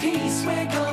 [0.00, 0.44] piece.
[0.46, 0.87] We're going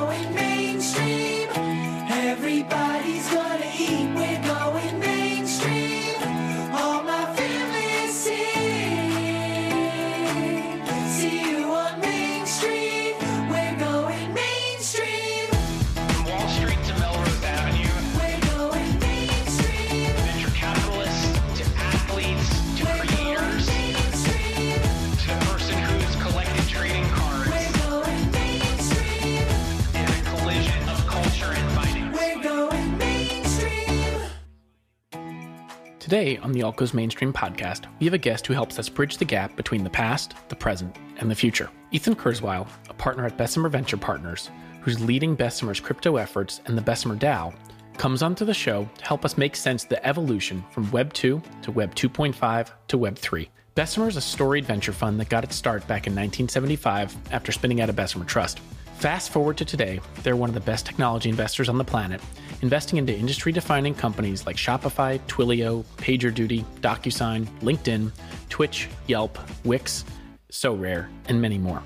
[36.16, 39.18] Today on the Alt Goes Mainstream podcast, we have a guest who helps us bridge
[39.18, 41.70] the gap between the past, the present, and the future.
[41.92, 46.82] Ethan Kurzweil, a partner at Bessemer Venture Partners, who's leading Bessemer's crypto efforts and the
[46.82, 47.54] Bessemer DAO,
[47.98, 51.42] comes onto the show to help us make sense of the evolution from Web 2
[51.64, 53.50] to Web 2.5 to Web 3.
[53.74, 57.82] Bessemer is a storied venture fund that got its start back in 1975 after spinning
[57.82, 58.62] out of Bessemer Trust.
[58.98, 62.22] Fast forward to today, they're one of the best technology investors on the planet,
[62.62, 68.12] investing into industry defining companies like Shopify, Twilio, PagerDuty, DocuSign, LinkedIn,
[68.50, 70.06] Twitch, Yelp, Wix,
[70.50, 71.84] Sorare, and many more.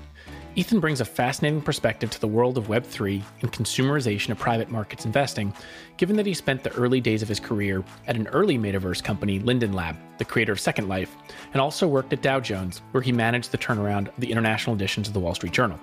[0.56, 5.04] Ethan brings a fascinating perspective to the world of Web3 and consumerization of private markets
[5.04, 5.52] investing,
[5.96, 9.38] given that he spent the early days of his career at an early metaverse company,
[9.40, 11.14] Linden Lab, the creator of Second Life,
[11.52, 15.06] and also worked at Dow Jones, where he managed the turnaround of the international editions
[15.06, 15.78] of the Wall Street Journal.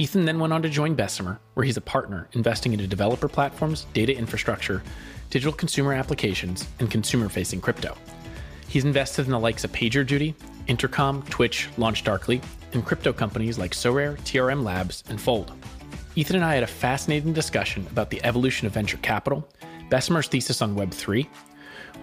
[0.00, 3.86] Ethan then went on to join Bessemer, where he's a partner investing into developer platforms,
[3.94, 4.80] data infrastructure,
[5.28, 7.98] digital consumer applications, and consumer facing crypto.
[8.68, 10.34] He's invested in the likes of PagerDuty,
[10.68, 12.40] Intercom, Twitch, LaunchDarkly,
[12.74, 15.52] and crypto companies like Sorare, TRM Labs, and Fold.
[16.14, 19.48] Ethan and I had a fascinating discussion about the evolution of venture capital,
[19.90, 21.26] Bessemer's thesis on Web3,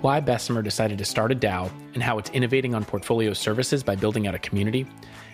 [0.01, 3.95] why Bessemer decided to start a DAO and how it's innovating on portfolio services by
[3.95, 4.85] building out a community,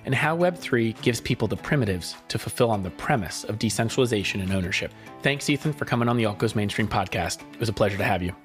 [0.05, 4.52] and how Web3 gives people the primitives to fulfill on the premise of decentralization and
[4.52, 4.94] ownership.
[5.21, 7.41] Thanks, Ethan, for coming on the Alt Goes Mainstream podcast.
[7.53, 8.35] It was a pleasure to have you.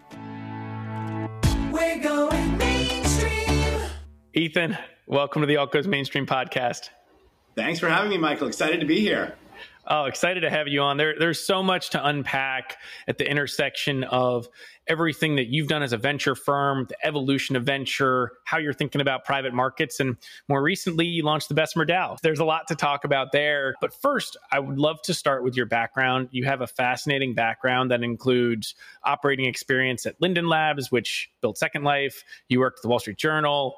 [1.73, 3.81] We're going mainstream.
[4.35, 6.91] Ethan, welcome to the Alt Goes Mainstream podcast.
[7.55, 8.49] Thanks for having me, Michael.
[8.49, 9.35] Excited to be here.
[9.89, 10.97] Oh, excited to have you on.
[10.97, 12.77] There, there's so much to unpack
[13.07, 14.49] at the intersection of
[14.89, 19.01] everything that you've done as a venture firm, the evolution of venture, how you're thinking
[19.01, 20.17] about private markets, and
[20.49, 22.19] more recently, you launched the Bessemer DAO.
[22.21, 23.77] There's a lot to talk about there.
[23.81, 26.31] But first, I would love to start with your background.
[26.33, 31.85] You have a fascinating background that includes operating experience at Linden Labs, which built Second
[31.85, 32.25] Life.
[32.49, 33.77] You worked at the Wall Street Journal.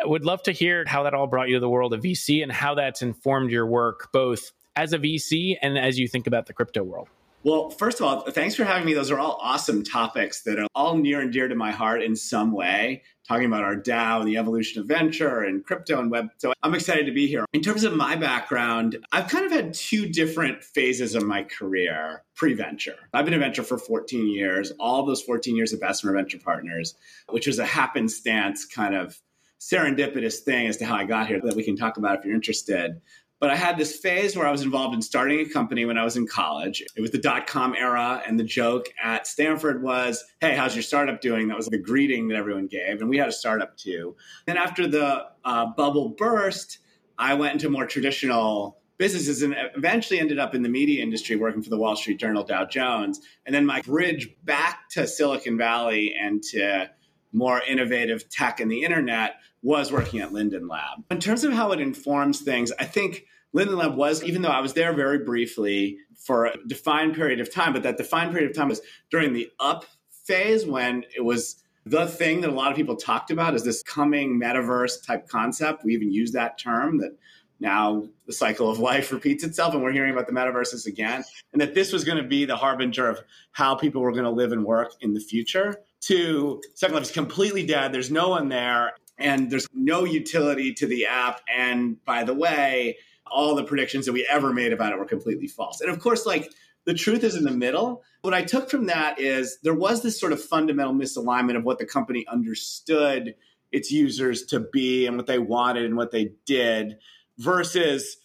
[0.00, 2.42] I would love to hear how that all brought you to the world of VC
[2.44, 6.46] and how that's informed your work, both as a VC and as you think about
[6.46, 7.08] the crypto world?
[7.44, 8.94] Well, first of all, thanks for having me.
[8.94, 12.14] Those are all awesome topics that are all near and dear to my heart in
[12.14, 16.28] some way, talking about our DAO, and the evolution of venture and crypto and web.
[16.38, 17.44] So I'm excited to be here.
[17.52, 22.22] In terms of my background, I've kind of had two different phases of my career
[22.36, 22.94] pre venture.
[23.12, 26.94] I've been a venture for 14 years, all those 14 years at Bessemer Venture Partners,
[27.28, 29.20] which was a happenstance kind of
[29.62, 32.34] serendipitous thing as to how I got here that we can talk about if you're
[32.34, 33.00] interested.
[33.42, 36.04] But I had this phase where I was involved in starting a company when I
[36.04, 36.80] was in college.
[36.94, 40.84] It was the dot com era, and the joke at Stanford was, Hey, how's your
[40.84, 41.48] startup doing?
[41.48, 43.00] That was the greeting that everyone gave.
[43.00, 44.14] And we had a startup too.
[44.46, 46.78] Then after the uh, bubble burst,
[47.18, 51.64] I went into more traditional businesses and eventually ended up in the media industry working
[51.64, 53.18] for the Wall Street Journal, Dow Jones.
[53.44, 56.92] And then my bridge back to Silicon Valley and to
[57.32, 61.04] more innovative tech and the internet was working at Linden Lab.
[61.10, 64.60] In terms of how it informs things, I think Linden Lab was, even though I
[64.60, 68.56] was there very briefly for a defined period of time, but that defined period of
[68.56, 68.80] time was
[69.10, 69.84] during the up
[70.24, 73.82] phase when it was the thing that a lot of people talked about is this
[73.82, 75.84] coming metaverse type concept.
[75.84, 77.16] We even use that term that
[77.62, 81.62] now the cycle of life repeats itself and we're hearing about the metaverses again and
[81.62, 83.20] that this was going to be the harbinger of
[83.52, 87.12] how people were going to live and work in the future to second life is
[87.12, 91.40] completely dead there's no one there and there's no utility to the app.
[91.54, 95.46] And by the way all the predictions that we ever made about it were completely
[95.46, 95.80] false.
[95.80, 96.52] And of course like
[96.84, 98.02] the truth is in the middle.
[98.22, 101.78] What i took from that is there was this sort of fundamental misalignment of what
[101.78, 103.34] the company understood
[103.70, 106.98] its users to be and what they wanted and what they did
[107.38, 108.18] versus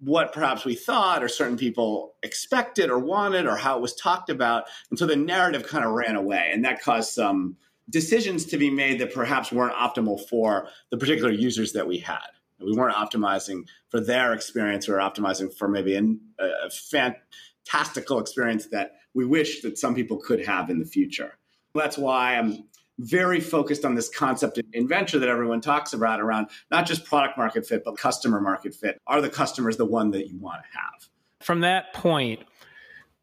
[0.00, 4.30] what perhaps we thought or certain people expected or wanted or how it was talked
[4.30, 4.64] about.
[4.88, 6.50] And so the narrative kind of ran away.
[6.52, 7.56] And that caused some
[7.90, 12.18] decisions to be made that perhaps weren't optimal for the particular users that we had.
[12.60, 18.66] We weren't optimizing for their experience, we were optimizing for maybe an, a fantastical experience
[18.66, 21.38] that we wish that some people could have in the future.
[21.74, 22.64] That's why I'm
[22.98, 27.38] very focused on this concept in venture that everyone talks about around not just product
[27.38, 28.98] market fit, but customer market fit.
[29.06, 31.08] Are the customers the one that you want to have?
[31.40, 32.40] From that point,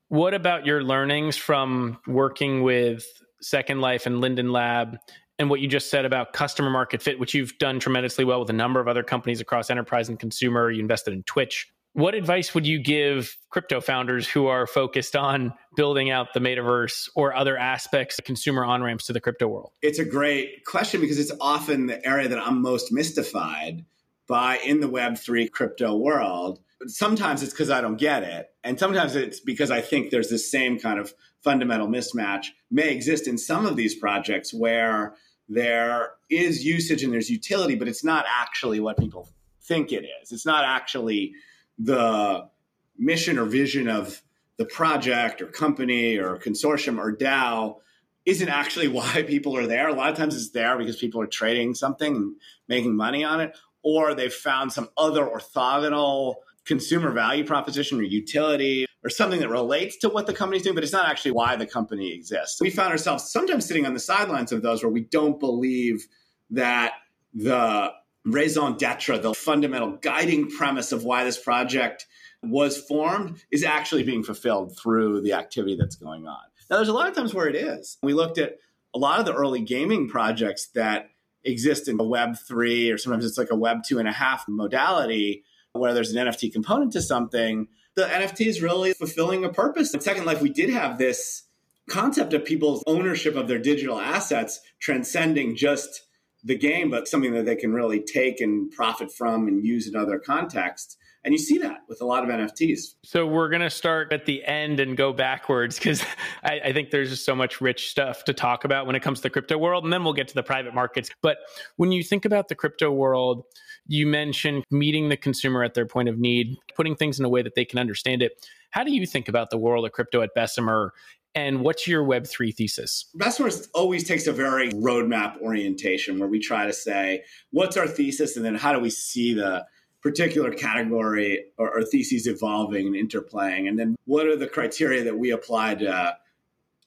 [0.07, 3.05] what about your learnings from working with
[3.41, 4.97] Second Life and Linden Lab
[5.39, 8.49] and what you just said about customer market fit, which you've done tremendously well with
[8.49, 10.71] a number of other companies across enterprise and consumer?
[10.71, 11.67] You invested in Twitch.
[11.93, 17.09] What advice would you give crypto founders who are focused on building out the metaverse
[17.15, 19.71] or other aspects of consumer on ramps to the crypto world?
[19.81, 23.83] It's a great question because it's often the area that I'm most mystified
[24.27, 26.59] by in the Web3 crypto world.
[26.85, 28.49] Sometimes it's because I don't get it.
[28.63, 31.13] And sometimes it's because I think there's this same kind of
[31.47, 35.15] fundamental mismatch may exist in some of these projects where
[35.47, 39.29] there is usage and there's utility, but it's not actually what people
[39.63, 40.33] think it is.
[40.33, 41.31] It's not actually
[41.79, 42.49] the
[42.97, 44.21] mission or vision of
[44.57, 47.77] the project or company or consortium or DAO
[48.25, 49.87] isn't actually why people are there.
[49.87, 52.35] A lot of times it's there because people are trading something and
[52.67, 56.35] making money on it, or they've found some other orthogonal
[56.67, 60.83] consumer value proposition or utility or something that relates to what the company's doing, but
[60.83, 62.59] it's not actually why the company exists.
[62.59, 66.05] We found ourselves sometimes sitting on the sidelines of those where we don't believe
[66.49, 66.93] that
[67.33, 67.91] the
[68.25, 72.05] raison d'etre, the fundamental guiding premise of why this project
[72.43, 76.37] was formed, is actually being fulfilled through the activity that's going on.
[76.69, 77.97] Now, there's a lot of times where it is.
[78.03, 78.57] We looked at
[78.93, 81.09] a lot of the early gaming projects that
[81.43, 85.43] exist in a Web 3, or sometimes it's like a Web 2.5 modality,
[85.77, 87.67] where there's an NFT component to something.
[87.95, 89.93] The NFT is really fulfilling a purpose.
[89.93, 91.43] In Second Life, we did have this
[91.89, 96.03] concept of people's ownership of their digital assets transcending just
[96.43, 99.95] the game, but something that they can really take and profit from and use in
[99.95, 100.97] other contexts.
[101.27, 102.95] And you see that with a lot of NFTs.
[103.03, 106.01] So we're going to start at the end and go backwards because
[106.45, 109.19] I, I, think there's just so much rich stuff to talk about when it comes
[109.19, 109.83] to the crypto world.
[109.83, 111.09] And then we'll get to the private markets.
[111.21, 111.39] But
[111.75, 113.43] when you think about the crypto world,
[113.87, 117.41] you mentioned meeting the consumer at their point of need, putting things in a way
[117.41, 118.47] that they can understand it.
[118.69, 120.93] How do you think about the world of crypto at Bessemer
[121.35, 123.05] and what's your Web3 thesis?
[123.15, 128.37] Bessemer always takes a very roadmap orientation where we try to say, what's our thesis?
[128.37, 129.65] And then how do we see the
[130.09, 133.67] particular category or, or theses evolving and interplaying?
[133.67, 136.13] And then what are the criteria that we apply to uh,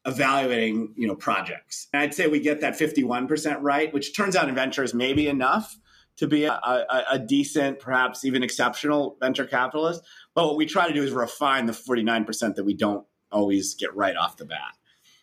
[0.07, 4.49] evaluating you know projects and i'd say we get that 51% right which turns out
[4.49, 5.79] in ventures maybe enough
[6.17, 10.03] to be a, a, a, decent perhaps even exceptional venture capitalist
[10.35, 13.95] but what we try to do is refine the 49% that we don't always get
[13.95, 14.77] right off the bat.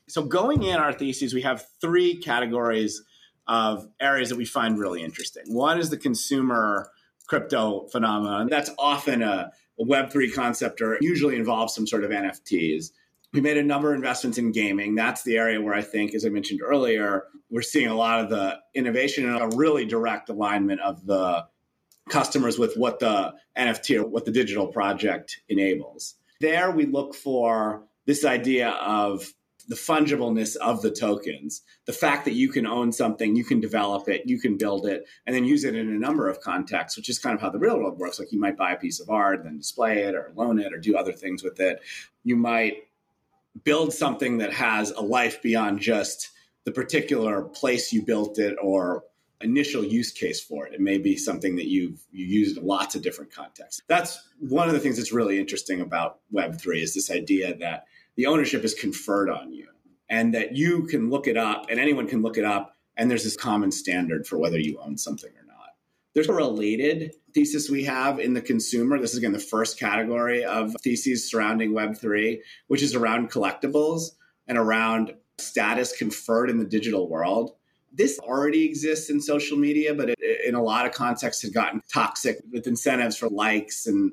[0.08, 3.04] So, going in our theses, we have three categories
[3.48, 5.44] of areas that we find really interesting.
[5.48, 6.92] One is the consumer
[7.28, 8.48] crypto phenomenon.
[8.50, 12.92] That's often a, a Web3 concept or usually involves some sort of NFTs.
[13.34, 14.96] We made a number of investments in gaming.
[14.96, 18.30] That's the area where I think, as I mentioned earlier, we're seeing a lot of
[18.30, 21.46] the innovation and a really direct alignment of the
[22.10, 26.16] customers with what the NFT or what the digital project enables.
[26.40, 29.26] There, we look for this idea of
[29.68, 34.08] the fungibleness of the tokens, the fact that you can own something, you can develop
[34.08, 37.10] it, you can build it, and then use it in a number of contexts, which
[37.10, 38.20] is kind of how the real world works.
[38.20, 40.80] Like you might buy a piece of art, then display it or loan it or
[40.80, 41.82] do other things with it.
[42.24, 42.88] You might
[43.64, 46.30] build something that has a life beyond just
[46.64, 49.04] the particular place you built it or
[49.42, 50.74] initial use case for it.
[50.74, 53.82] It may be something that you've you used in lots of different contexts.
[53.88, 57.86] That's one of the things that's really interesting about Web3 is this idea that
[58.18, 59.68] the ownership is conferred on you
[60.10, 63.24] and that you can look it up and anyone can look it up and there's
[63.24, 65.70] this common standard for whether you own something or not.
[66.14, 69.00] There's a related thesis we have in the consumer.
[69.00, 74.12] This is again the first category of theses surrounding Web3, which is around collectibles
[74.48, 77.52] and around status conferred in the digital world.
[77.94, 81.82] This already exists in social media, but it, in a lot of contexts, had gotten
[81.92, 84.12] toxic with incentives for likes and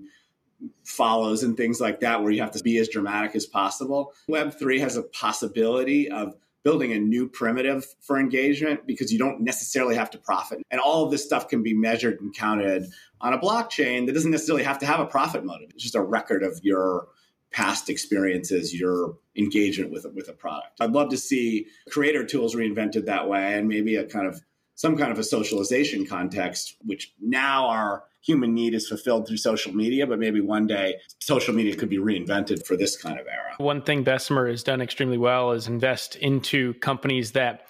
[0.85, 4.12] follows and things like that, where you have to be as dramatic as possible.
[4.28, 9.94] Web3 has a possibility of building a new primitive for engagement because you don't necessarily
[9.94, 10.62] have to profit.
[10.71, 12.87] And all of this stuff can be measured and counted
[13.21, 15.71] on a blockchain that doesn't necessarily have to have a profit motive.
[15.75, 17.09] It's just a record of your
[17.52, 20.80] past experiences, your engagement with with a product.
[20.80, 24.40] I'd love to see creator tools reinvented that way and maybe a kind of
[24.75, 29.75] some kind of a socialization context, which now our human need is fulfilled through social
[29.75, 33.54] media, but maybe one day social media could be reinvented for this kind of era.
[33.59, 37.66] One thing Bessemer has done extremely well is invest into companies that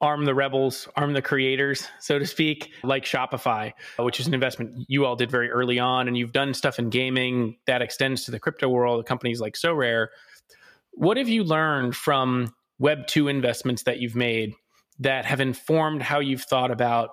[0.00, 4.86] arm the rebels, arm the creators, so to speak, like Shopify, which is an investment
[4.88, 6.08] you all did very early on.
[6.08, 10.06] And you've done stuff in gaming that extends to the crypto world, companies like Sorare.
[10.92, 14.54] What have you learned from Web2 investments that you've made
[15.00, 17.10] that have informed how you've thought about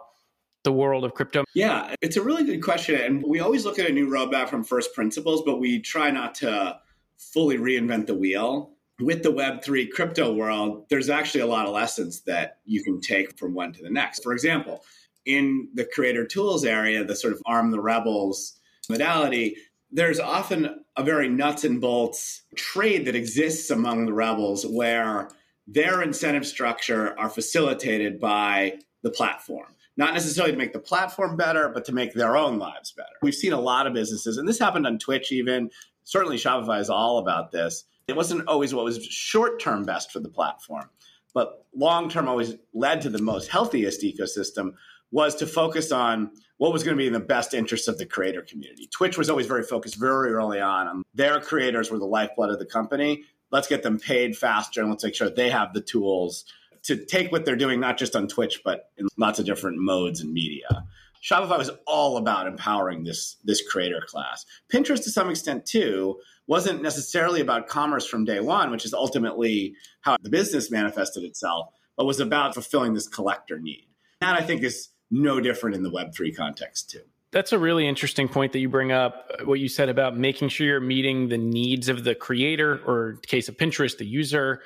[0.64, 1.46] the world of crypto?
[1.56, 2.96] Yeah, it's a really good question.
[2.96, 6.36] And we always look at a new roadmap from first principles, but we try not
[6.36, 6.78] to
[7.18, 8.74] fully reinvent the wheel.
[9.00, 13.38] With the Web3 crypto world, there's actually a lot of lessons that you can take
[13.38, 14.24] from one to the next.
[14.24, 14.84] For example,
[15.26, 19.58] in the creator tools area, the sort of arm the rebels modality,
[19.92, 25.30] there's often a very nuts and bolts trade that exists among the rebels where
[25.68, 29.76] their incentive structure are facilitated by the platform.
[29.98, 33.10] Not necessarily to make the platform better, but to make their own lives better.
[33.22, 35.70] We've seen a lot of businesses, and this happened on Twitch even.
[36.04, 37.84] Certainly, Shopify is all about this.
[38.08, 40.90] It wasn't always what was short term best for the platform,
[41.34, 44.74] but long term always led to the most healthiest ecosystem
[45.12, 48.06] was to focus on what was going to be in the best interest of the
[48.06, 48.90] creator community.
[48.94, 52.66] Twitch was always very focused very early on their creators were the lifeblood of the
[52.66, 53.24] company.
[53.52, 56.46] Let's get them paid faster and let's make sure they have the tools
[56.84, 60.22] to take what they're doing, not just on Twitch, but in lots of different modes
[60.22, 60.86] and media.
[61.22, 64.46] Shopify was all about empowering this, this creator class.
[64.72, 69.76] Pinterest, to some extent, too, wasn't necessarily about commerce from day one, which is ultimately
[70.02, 73.88] how the business manifested itself, but was about fulfilling this collector need.
[74.22, 77.02] That I think is no different in the Web3 context, too.
[77.32, 79.30] That's a really interesting point that you bring up.
[79.44, 83.50] What you said about making sure you're meeting the needs of the creator, or case
[83.50, 84.62] of Pinterest, the user,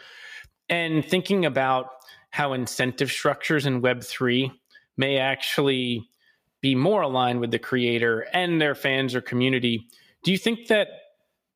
[0.70, 1.88] and thinking about
[2.30, 4.52] how incentive structures in Web3
[4.96, 6.08] may actually
[6.62, 9.88] be more aligned with the creator and their fans or community.
[10.24, 10.88] Do you think that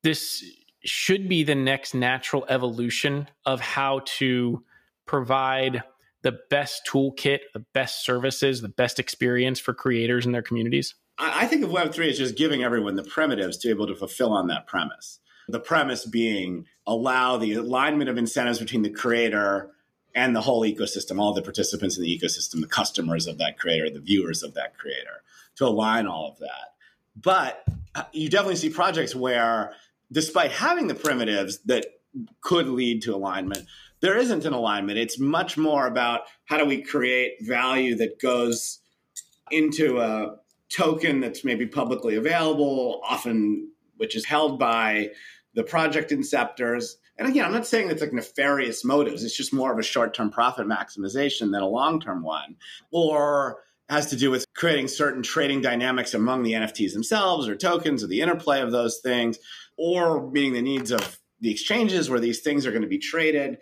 [0.02, 0.44] this
[0.84, 4.64] should be the next natural evolution of how to
[5.06, 5.82] provide
[6.26, 10.96] the best toolkit, the best services, the best experience for creators and their communities?
[11.18, 14.32] I think of Web3 as just giving everyone the primitives to be able to fulfill
[14.32, 15.20] on that premise.
[15.46, 19.70] The premise being allow the alignment of incentives between the creator
[20.16, 23.88] and the whole ecosystem, all the participants in the ecosystem, the customers of that creator,
[23.88, 25.22] the viewers of that creator,
[25.54, 26.74] to align all of that.
[27.14, 27.62] But
[27.94, 29.74] uh, you definitely see projects where,
[30.10, 31.86] despite having the primitives that
[32.40, 33.66] could lead to alignment,
[34.00, 34.98] there isn't an alignment.
[34.98, 38.80] It's much more about how do we create value that goes
[39.50, 40.36] into a
[40.74, 45.10] token that's maybe publicly available, often which is held by
[45.54, 46.94] the project inceptors.
[47.18, 49.24] And again, I'm not saying it's like nefarious motives.
[49.24, 52.56] It's just more of a short-term profit maximization than a long-term one.
[52.90, 58.02] Or has to do with creating certain trading dynamics among the NFTs themselves or tokens
[58.02, 59.38] or the interplay of those things,
[59.78, 63.58] or meeting the needs of the exchanges where these things are going to be traded.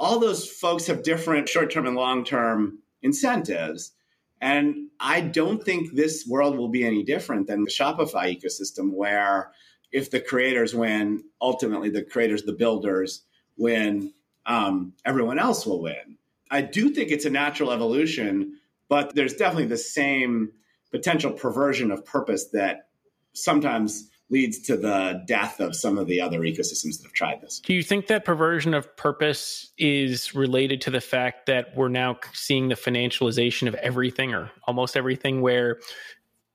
[0.00, 3.92] All those folks have different short term and long term incentives.
[4.40, 9.52] And I don't think this world will be any different than the Shopify ecosystem, where
[9.92, 13.22] if the creators win, ultimately the creators, the builders
[13.58, 14.14] win,
[14.46, 16.16] um, everyone else will win.
[16.50, 20.52] I do think it's a natural evolution, but there's definitely the same
[20.90, 22.88] potential perversion of purpose that
[23.34, 27.60] sometimes leads to the death of some of the other ecosystems that have tried this.
[27.60, 32.16] Do you think that perversion of purpose is related to the fact that we're now
[32.32, 35.80] seeing the financialization of everything or almost everything, where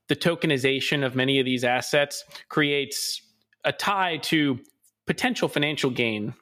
[0.08, 3.22] the tokenization of many of these assets creates
[3.66, 4.60] a tie to
[5.06, 6.34] potential financial gain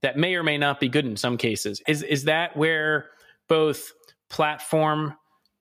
[0.00, 1.82] that may or may not be good in some cases?
[1.86, 3.10] Is, is that where
[3.48, 3.92] both
[4.30, 5.14] platform,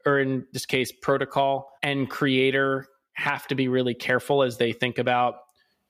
[0.05, 2.87] or in this case, protocol, and creator
[3.21, 5.35] have to be really careful as they think about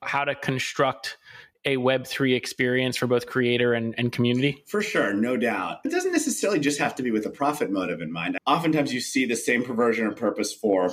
[0.02, 1.16] how to construct
[1.64, 4.64] a Web3 experience for both creator and, and community?
[4.66, 5.78] For sure, no doubt.
[5.84, 8.38] It doesn't necessarily just have to be with a profit motive in mind.
[8.46, 10.90] Oftentimes you see the same perversion of purpose for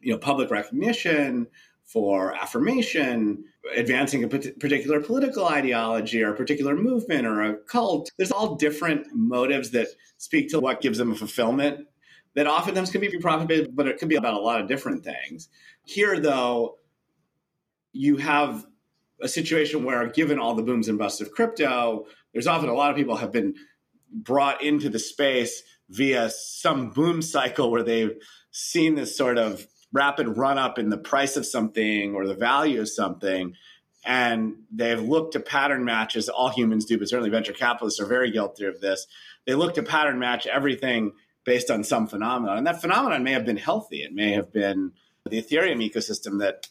[0.00, 1.46] you know public recognition,
[1.84, 3.44] for affirmation,
[3.76, 8.10] advancing a particular political ideology or a particular movement or a cult.
[8.18, 11.86] There's all different motives that speak to what gives them a fulfillment
[12.34, 15.04] that oftentimes can be profit based, but it could be about a lot of different
[15.04, 15.48] things.
[15.84, 16.78] Here, though,
[17.92, 18.66] you have
[19.20, 22.90] a situation where, given all the booms and busts of crypto, there's often a lot
[22.90, 23.54] of people have been
[24.10, 28.16] brought into the space via some boom cycle where they've
[28.50, 32.80] seen this sort of rapid run up in the price of something or the value
[32.80, 33.54] of something.
[34.04, 36.28] And they've looked to pattern matches.
[36.28, 39.06] all humans do, but certainly venture capitalists are very guilty of this.
[39.46, 41.12] They look to pattern match everything
[41.44, 42.58] based on some phenomenon.
[42.58, 44.02] And that phenomenon may have been healthy.
[44.02, 44.92] It may have been
[45.28, 46.68] the Ethereum ecosystem that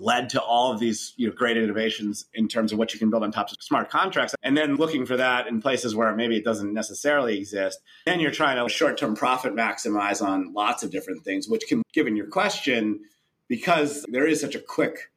[0.00, 3.10] led to all of these you know, great innovations in terms of what you can
[3.10, 4.34] build on top of smart contracts.
[4.42, 7.78] And then looking for that in places where maybe it doesn't necessarily exist.
[8.06, 11.82] Then you're trying to short term profit maximize on lots of different things, which can,
[11.92, 13.00] given your question,
[13.48, 15.10] because there is such a quick,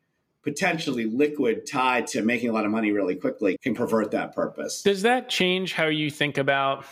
[0.44, 4.82] potentially liquid tie to making a lot of money really quickly, can pervert that purpose.
[4.82, 6.86] Does that change how you think about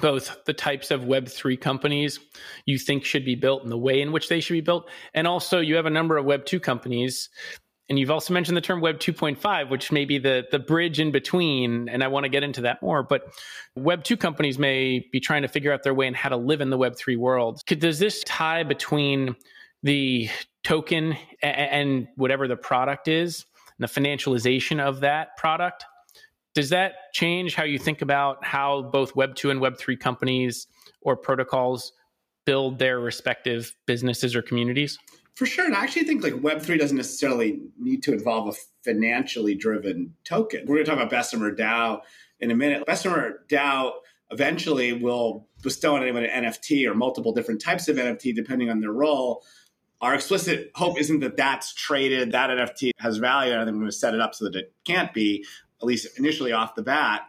[0.00, 2.18] both the types of Web3 companies
[2.66, 4.88] you think should be built and the way in which they should be built.
[5.14, 7.28] And also, you have a number of Web2 companies.
[7.88, 11.10] And you've also mentioned the term Web 2.5, which may be the, the bridge in
[11.10, 11.88] between.
[11.88, 13.02] And I want to get into that more.
[13.02, 13.22] But
[13.74, 16.60] Web 2 companies may be trying to figure out their way and how to live
[16.60, 17.60] in the Web 3 world.
[17.66, 19.34] Does this tie between
[19.82, 20.28] the
[20.62, 23.44] token and whatever the product is,
[23.78, 25.84] and the financialization of that product?
[26.54, 30.66] Does that change how you think about how both Web 2 and Web 3 companies
[31.00, 31.92] or protocols
[32.44, 34.98] build their respective businesses or communities?
[35.34, 35.64] For sure.
[35.64, 40.66] And I actually think like Web3 doesn't necessarily need to involve a financially driven token.
[40.66, 42.00] We're going to talk about Bessemer DAO
[42.40, 42.84] in a minute.
[42.84, 43.92] Bessemer DAO
[44.30, 48.80] eventually will bestow on anyone an NFT or multiple different types of NFT depending on
[48.80, 49.44] their role.
[50.00, 53.92] Our explicit hope isn't that that's traded, that NFT has value, and I'm going to
[53.92, 55.44] set it up so that it can't be
[55.80, 57.22] at least initially off the bat,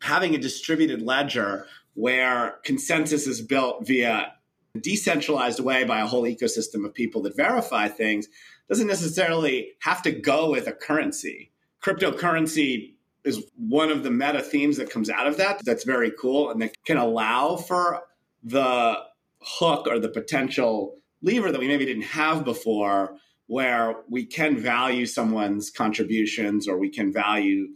[0.00, 4.32] having a distributed ledger where consensus is built via
[4.74, 8.28] a decentralized way by a whole ecosystem of people that verify things
[8.68, 11.50] doesn't necessarily have to go with a currency.
[11.82, 16.50] Cryptocurrency is one of the meta themes that comes out of that that's very cool
[16.50, 18.02] and that can allow for
[18.42, 18.96] the
[19.40, 25.06] hook or the potential lever that we maybe didn't have before where we can value
[25.06, 27.68] someone's contributions or we can value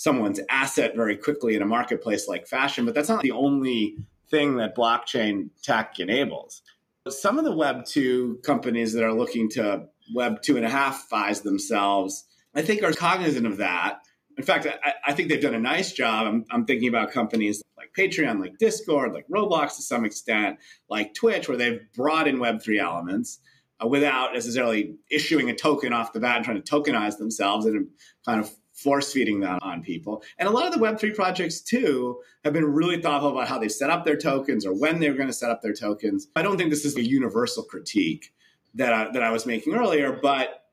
[0.00, 3.98] someone's asset very quickly in a marketplace like fashion, but that's not the only
[4.30, 6.62] thing that blockchain tech enables.
[7.10, 11.42] Some of the Web 2 companies that are looking to Web two and a 2.5
[11.42, 13.98] themselves, I think, are cognizant of that.
[14.38, 16.26] In fact, I, I think they've done a nice job.
[16.26, 21.12] I'm, I'm, thinking about companies like Patreon, like Discord, like Roblox to some extent, like
[21.12, 23.38] Twitch, where they've brought in Web3 elements
[23.84, 27.88] uh, without necessarily issuing a token off the bat and trying to tokenize themselves and
[28.24, 28.50] kind of
[28.82, 30.22] force feeding that on people.
[30.38, 33.68] And a lot of the Web3 projects, too, have been really thoughtful about how they
[33.68, 36.28] set up their tokens or when they're going to set up their tokens.
[36.34, 38.32] I don't think this is a universal critique
[38.74, 40.64] that I, that I was making earlier, but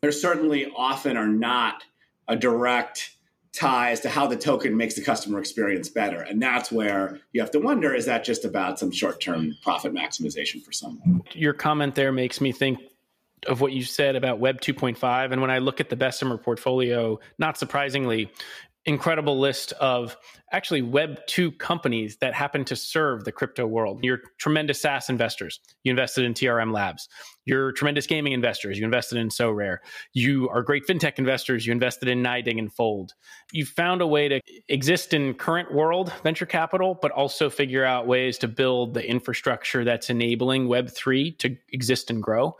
[0.00, 1.84] there certainly often are not
[2.28, 3.12] a direct
[3.52, 6.20] tie as to how the token makes the customer experience better.
[6.20, 9.94] And that's where you have to wonder is that just about some short term profit
[9.94, 11.22] maximization for someone?
[11.32, 12.78] Your comment there makes me think
[13.46, 15.32] of what you said about Web 2.5.
[15.32, 18.30] And when I look at the Bessemer portfolio, not surprisingly,
[18.86, 20.16] incredible list of
[20.52, 23.98] actually Web 2 companies that happen to serve the crypto world.
[24.04, 25.58] You're tremendous SaaS investors.
[25.82, 27.08] You invested in TRM Labs.
[27.44, 28.78] You're tremendous gaming investors.
[28.78, 29.78] You invested in Sorare.
[30.12, 31.66] You are great fintech investors.
[31.66, 33.12] You invested in NYDIG and Fold.
[33.52, 38.06] You found a way to exist in current world venture capital, but also figure out
[38.06, 42.56] ways to build the infrastructure that's enabling Web 3 to exist and grow.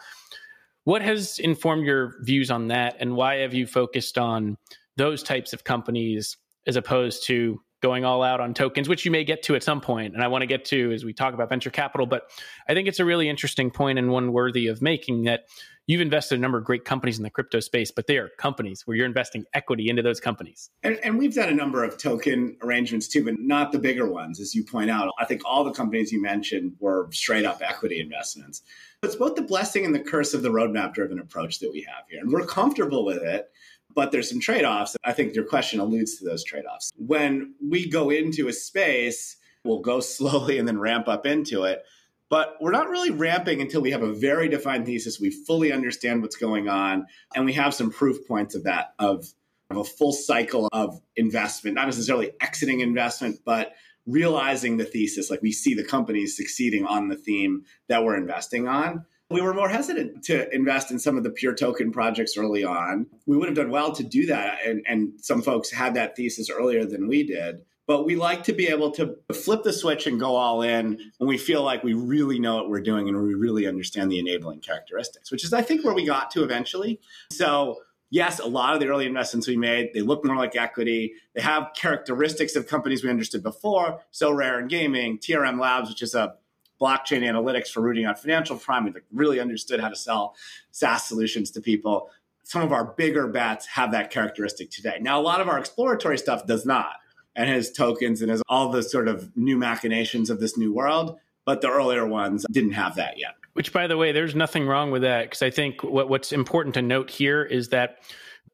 [0.87, 4.57] What has informed your views on that, and why have you focused on
[4.97, 9.23] those types of companies as opposed to going all out on tokens, which you may
[9.23, 11.49] get to at some point, and I want to get to as we talk about
[11.49, 12.05] venture capital.
[12.05, 12.23] But
[12.69, 15.45] I think it's a really interesting point and one worthy of making that
[15.87, 18.83] you've invested a number of great companies in the crypto space, but they are companies
[18.89, 20.69] where you're investing equity into those companies.
[20.83, 24.41] And, and, we've done a number of token arrangements too, but not the bigger ones,
[24.41, 25.09] as you point out.
[25.21, 28.63] I think all the companies you mentioned were straight up equity investments.
[29.01, 31.83] But it's both the blessing and the curse of the roadmap driven approach that we
[31.83, 32.19] have here.
[32.19, 33.49] And we're comfortable with it,
[33.97, 34.95] but there's some trade offs.
[35.03, 36.93] I think your question alludes to those trade offs.
[36.97, 41.83] When we go into a space, we'll go slowly and then ramp up into it.
[42.29, 45.19] But we're not really ramping until we have a very defined thesis.
[45.19, 49.27] We fully understand what's going on, and we have some proof points of that, of,
[49.71, 53.75] of a full cycle of investment, not necessarily exiting investment, but
[54.07, 58.67] realizing the thesis, like we see the companies succeeding on the theme that we're investing
[58.67, 59.05] on.
[59.29, 63.07] We were more hesitant to invest in some of the pure token projects early on.
[63.27, 64.59] We would have done well to do that.
[64.65, 67.63] And, and some folks had that thesis earlier than we did.
[67.89, 71.29] But we like to be able to flip the switch and go all in when
[71.29, 74.61] we feel like we really know what we're doing and we really understand the enabling
[74.61, 77.01] characteristics, which is, I think, where we got to eventually.
[77.31, 77.79] So
[78.11, 81.15] yes, a lot of the early investments we made, they look more like equity.
[81.35, 84.01] They have characteristics of companies we understood before.
[84.13, 86.35] Sorare in gaming, TRM Labs, which is a
[86.81, 88.85] blockchain analytics for rooting out financial crime.
[88.85, 90.35] We really understood how to sell
[90.71, 92.11] SaaS solutions to people.
[92.45, 94.99] Some of our bigger bets have that characteristic today.
[95.01, 96.93] Now, a lot of our exploratory stuff does not
[97.35, 101.19] and has tokens and has all the sort of new machinations of this new world.
[101.45, 103.35] But the earlier ones didn't have that yet.
[103.53, 106.75] Which, by the way, there's nothing wrong with that because I think what, what's important
[106.75, 107.99] to note here is that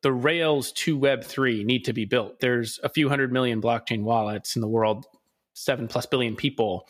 [0.03, 2.41] the rails to Web3 need to be built.
[2.41, 5.07] There's a few hundred million blockchain wallets in the world,
[5.55, 6.89] seven plus billion people.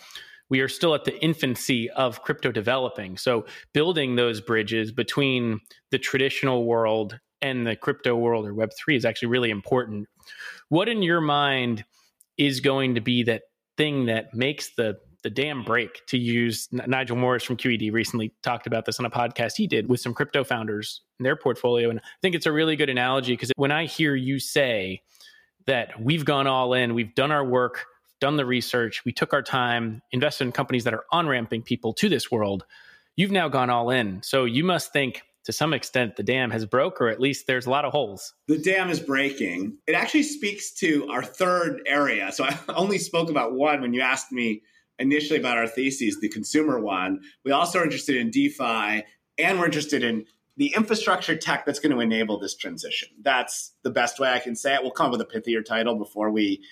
[0.52, 3.16] We are still at the infancy of crypto developing.
[3.16, 5.60] So, building those bridges between
[5.90, 10.08] the traditional world and the crypto world or Web3 is actually really important.
[10.68, 11.86] What in your mind
[12.36, 13.44] is going to be that
[13.78, 18.66] thing that makes the the dam break to use Nigel Morris from QED recently talked
[18.66, 21.88] about this on a podcast he did with some crypto founders in their portfolio.
[21.88, 25.00] And I think it's a really good analogy because when I hear you say
[25.64, 27.86] that we've gone all in, we've done our work,
[28.22, 31.92] done the research, we took our time, invested in companies that are on ramping people
[31.94, 32.64] to this world,
[33.16, 34.22] you've now gone all in.
[34.22, 37.66] So you must think to some extent the dam has broke or at least there's
[37.66, 38.32] a lot of holes.
[38.46, 39.78] The dam is breaking.
[39.88, 42.30] It actually speaks to our third area.
[42.30, 44.62] So I only spoke about one when you asked me
[45.00, 47.22] initially about our theses, the consumer one.
[47.44, 49.02] We also are interested in DeFi
[49.36, 53.08] and we're interested in the infrastructure tech that's going to enable this transition.
[53.20, 54.82] That's the best way I can say it.
[54.82, 56.62] We'll come up with a pithier title before we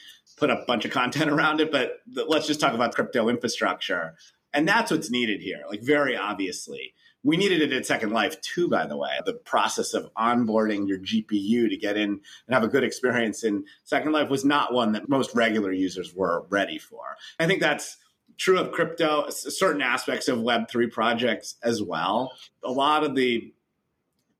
[0.40, 4.14] put a bunch of content around it, but let's just talk about crypto infrastructure.
[4.52, 6.94] And that's what's needed here, like very obviously.
[7.22, 9.20] We needed it at Second Life too, by the way.
[9.26, 13.64] The process of onboarding your GPU to get in and have a good experience in
[13.84, 17.02] Second Life was not one that most regular users were ready for.
[17.38, 17.98] I think that's
[18.38, 22.32] true of crypto, certain aspects of Web3 projects as well.
[22.64, 23.52] A lot of the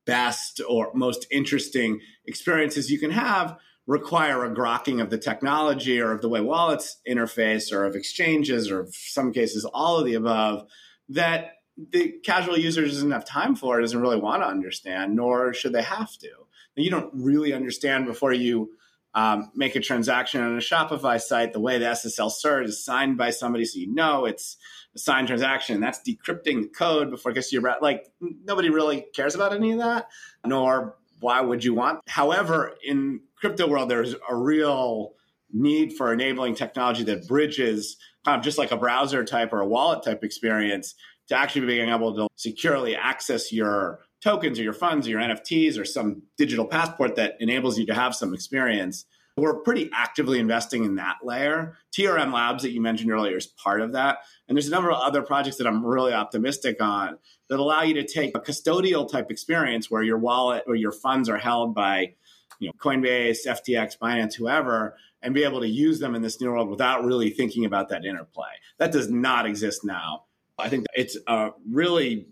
[0.06, 3.58] best or most interesting experiences you can have
[3.90, 8.70] require a grokking of the technology or of the way wallets interface or of exchanges
[8.70, 10.64] or some cases all of the above
[11.08, 11.54] that
[11.90, 15.82] the casual user doesn't have time for, doesn't really want to understand, nor should they
[15.82, 16.28] have to.
[16.76, 18.70] You don't really understand before you
[19.12, 23.18] um, make a transaction on a Shopify site, the way the SSL cert is signed
[23.18, 24.56] by somebody, so you know it's
[24.94, 25.80] a signed transaction.
[25.80, 28.06] That's decrypting the code before it gets to your like.
[28.20, 30.06] Nobody really cares about any of that,
[30.46, 32.00] nor why would you want?
[32.08, 35.14] However, in crypto world, there's a real
[35.52, 39.66] need for enabling technology that bridges kind of just like a browser type or a
[39.66, 40.94] wallet type experience
[41.28, 45.78] to actually being able to securely access your tokens or your funds or your NFTs
[45.78, 49.06] or some digital passport that enables you to have some experience.
[49.36, 51.78] We're pretty actively investing in that layer.
[51.96, 54.18] TRM Labs that you mentioned earlier is part of that.
[54.48, 57.16] And there's a number of other projects that I'm really optimistic on
[57.48, 61.28] that allow you to take a custodial type experience where your wallet or your funds
[61.28, 62.14] are held by
[62.58, 66.50] you know, Coinbase, FTX, Binance, whoever, and be able to use them in this new
[66.50, 68.50] world without really thinking about that interplay.
[68.78, 70.24] That does not exist now.
[70.58, 72.28] I think it's a really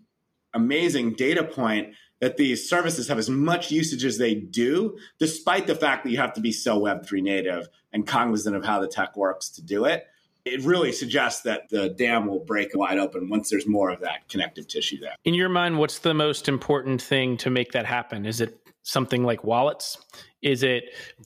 [0.55, 5.75] amazing data point that these services have as much usage as they do, despite the
[5.75, 9.17] fact that you have to be so Web3 native and cognizant of how the tech
[9.17, 10.07] works to do it.
[10.45, 14.29] It really suggests that the dam will break wide open once there's more of that
[14.29, 15.15] connective tissue there.
[15.25, 18.25] In your mind, what's the most important thing to make that happen?
[18.25, 19.99] Is it something like wallets?
[20.41, 20.85] Is it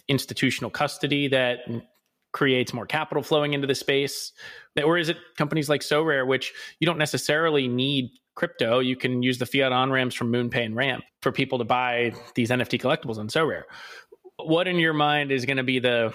[0.09, 1.61] institutional custody that
[2.33, 4.33] creates more capital flowing into the space?
[4.83, 9.39] Or is it companies like Sorare, which you don't necessarily need crypto, you can use
[9.39, 13.19] the fiat on ramps from MoonPay and Ramp for people to buy these NFT collectibles
[13.19, 13.65] on Sorare.
[14.39, 16.15] What in your mind is going to be the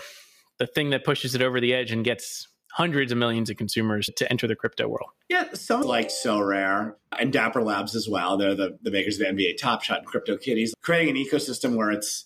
[0.60, 4.10] the thing that pushes it over the edge and gets hundreds of millions of consumers
[4.16, 5.10] to enter the crypto world?
[5.30, 8.38] Yeah, some like Sorare and Dapper Labs as well.
[8.38, 11.92] They're the, the makers of NBA Top Shot and Crypto Kitties, creating an ecosystem where
[11.92, 12.26] it's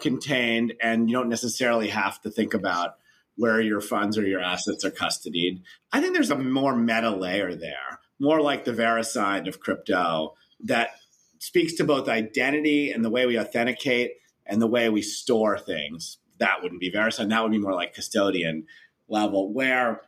[0.00, 2.96] contained and you don't necessarily have to think about
[3.36, 5.62] where your funds or your assets are custodied.
[5.92, 10.90] I think there's a more meta layer there more like the VeriSign of crypto that
[11.38, 14.12] speaks to both identity and the way we authenticate
[14.46, 16.18] and the way we store things.
[16.38, 17.30] That wouldn't be VeriSign.
[17.30, 18.66] That would be more like custodian
[19.10, 20.02] level, where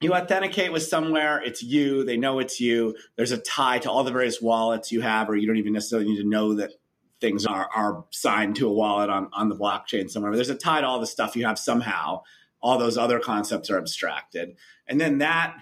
[0.00, 2.96] you authenticate with somewhere, it's you, they know it's you.
[3.16, 6.08] There's a tie to all the various wallets you have, or you don't even necessarily
[6.08, 6.72] need to know that
[7.20, 10.32] things are, are signed to a wallet on, on the blockchain somewhere.
[10.32, 12.22] But there's a tie to all the stuff you have somehow.
[12.60, 14.56] All those other concepts are abstracted.
[14.88, 15.56] And then that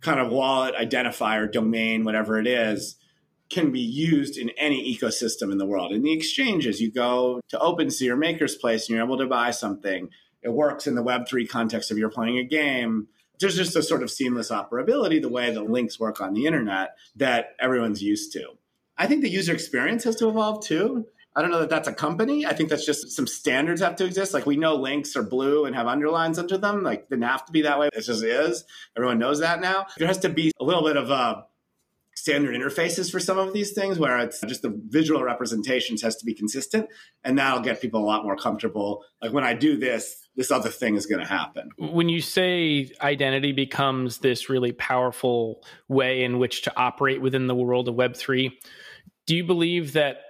[0.00, 2.96] kind of wallet identifier domain, whatever it is,
[3.48, 5.92] can be used in any ecosystem in the world.
[5.92, 9.52] In the exchanges, you go to OpenSea or Maker's Place and you're able to buy
[9.52, 10.10] something.
[10.46, 13.08] It works in the Web3 context of you're playing a game.
[13.40, 16.94] There's just a sort of seamless operability, the way the links work on the internet
[17.16, 18.50] that everyone's used to.
[18.96, 21.08] I think the user experience has to evolve too.
[21.34, 22.46] I don't know that that's a company.
[22.46, 24.34] I think that's just some standards have to exist.
[24.34, 26.84] Like we know links are blue and have underlines under them.
[26.84, 27.88] Like didn't have to be that way.
[27.92, 28.64] It just is.
[28.96, 29.86] Everyone knows that now.
[29.98, 31.42] There has to be a little bit of uh,
[32.16, 36.24] standard interfaces for some of these things where it's just the visual representations has to
[36.24, 36.88] be consistent
[37.22, 39.04] and that'll get people a lot more comfortable.
[39.20, 41.70] Like when I do this, this other thing is going to happen.
[41.78, 47.54] When you say identity becomes this really powerful way in which to operate within the
[47.54, 48.50] world of Web3,
[49.26, 50.20] do you believe that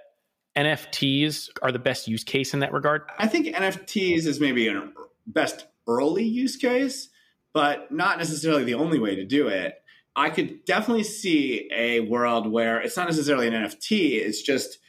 [0.57, 3.03] NFTs are the best use case in that regard?
[3.17, 4.89] I think NFTs is maybe a
[5.25, 7.07] best early use case,
[7.53, 9.75] but not necessarily the only way to do it.
[10.17, 14.79] I could definitely see a world where it's not necessarily an NFT, it's just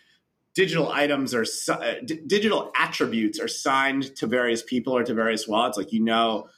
[0.55, 5.47] digital items or uh, d- digital attributes are signed to various people or to various
[5.47, 5.77] wallets.
[5.77, 6.49] Like, you know,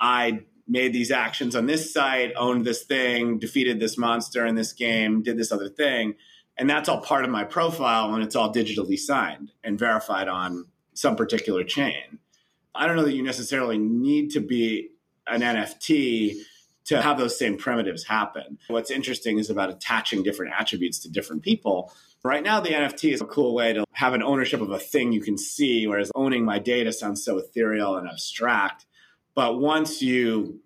[0.00, 4.72] I made these actions on this site, owned this thing, defeated this monster in this
[4.72, 6.14] game, did this other thing.
[6.56, 10.64] And that's all part of my profile and it's all digitally signed and verified on
[10.94, 12.18] some particular chain.
[12.74, 14.88] I don't know that you necessarily need to be
[15.26, 16.36] an NFT
[16.86, 18.58] to have those same primitives happen.
[18.68, 21.92] What's interesting is about attaching different attributes to different people.
[22.22, 25.12] Right now, the NFT is a cool way to have an ownership of a thing
[25.12, 28.86] you can see, whereas owning my data sounds so ethereal and abstract.
[29.34, 30.60] But once you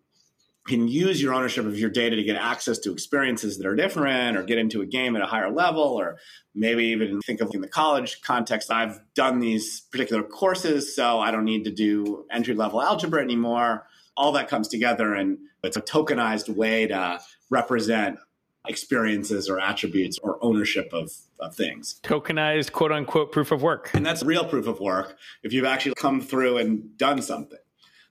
[0.67, 4.37] can use your ownership of your data to get access to experiences that are different
[4.37, 6.19] or get into a game at a higher level or
[6.55, 11.31] maybe even think of in the college context i've done these particular courses so i
[11.31, 15.83] don't need to do entry level algebra anymore all that comes together and it's a
[15.83, 18.19] tokenized way to represent
[18.67, 23.91] experiences or attributes or ownership of, of things Tokenized quote unquote proof of work.
[23.95, 27.59] and that's real proof of work if you've actually come through and done something.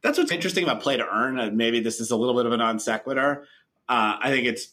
[0.01, 1.39] That's what's interesting about play to earn.
[1.39, 3.45] And maybe this is a little bit of a non sequitur.
[3.87, 4.69] Uh, I think it's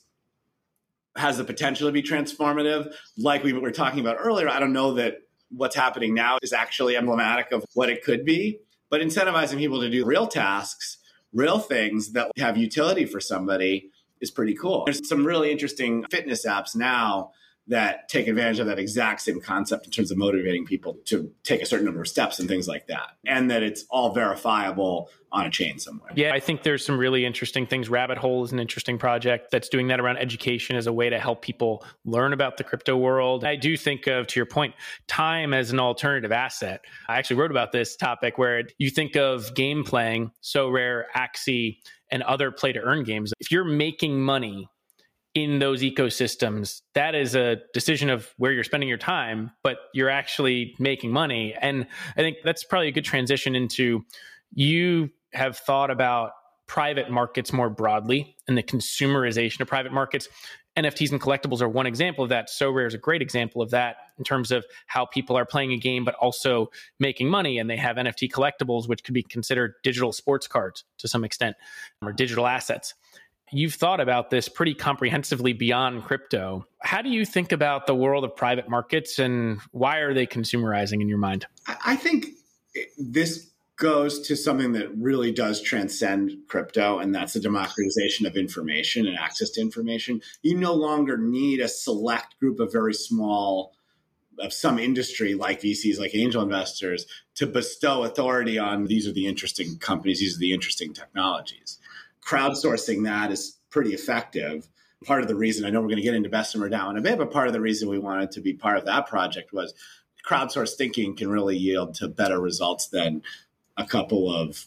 [1.17, 2.93] has the potential to be transformative.
[3.17, 6.97] Like we were talking about earlier, I don't know that what's happening now is actually
[6.97, 8.61] emblematic of what it could be,
[8.91, 10.99] but incentivizing people to do real tasks,
[11.37, 14.85] real things that have utility for somebody is pretty cool.
[14.87, 17.33] There's some really interesting fitness apps now
[17.69, 21.63] that take advantage of that exact same concept in terms of motivating people to take
[21.63, 23.09] a certain number of steps and things like that.
[23.27, 26.11] And that it's all verifiable on a chain somewhere.
[26.15, 27.91] Yeah, I think there's some really interesting things.
[27.91, 31.19] Rabbit Hole is an interesting project that's doing that around education as a way to
[31.19, 33.45] help people learn about the crypto world.
[33.45, 34.75] I do think of, to your point,
[35.09, 36.83] time as an alternative asset.
[37.09, 41.79] I actually wrote about this topic where you think of game playing, Sorare, Axie,
[42.11, 43.33] and other play to earn games.
[43.41, 44.69] If you're making money
[45.37, 50.09] in those ecosystems, that is a decision of where you're spending your time, but you're
[50.09, 51.55] actually making money.
[51.61, 54.03] And I think that's probably a good transition into
[54.55, 56.31] you have thought about
[56.67, 60.27] private markets more broadly and the consumerization of private markets.
[60.75, 62.49] NFTs and collectibles are one example of that.
[62.49, 65.77] Sorare is a great example of that in terms of how people are playing a
[65.77, 67.59] game, but also making money.
[67.59, 71.57] And they have NFT collectibles, which could be considered digital sports cards to some extent
[72.01, 72.95] or digital assets
[73.53, 76.67] you've thought about this pretty comprehensively beyond crypto.
[76.81, 81.01] How do you think about the world of private markets and why are they consumerizing
[81.01, 81.47] in your mind?
[81.85, 82.27] I think
[82.99, 89.07] this goes to something that really does transcend crypto, and that's the democratization of information
[89.07, 90.23] and access to information.
[90.43, 93.75] You no longer need a select group of very small
[94.39, 99.27] of some industry like VCs, like angel investors, to bestow authority on these are the
[99.27, 101.79] interesting companies, these are the interesting technologies.
[102.27, 104.69] Crowdsourcing that is pretty effective.
[105.05, 107.03] Part of the reason I know we're going to get into Bessemer DAO in a
[107.03, 109.75] bit, but part of the reason we wanted to be part of that project was
[110.27, 113.23] crowdsourced thinking can really yield to better results than
[113.77, 114.67] a couple of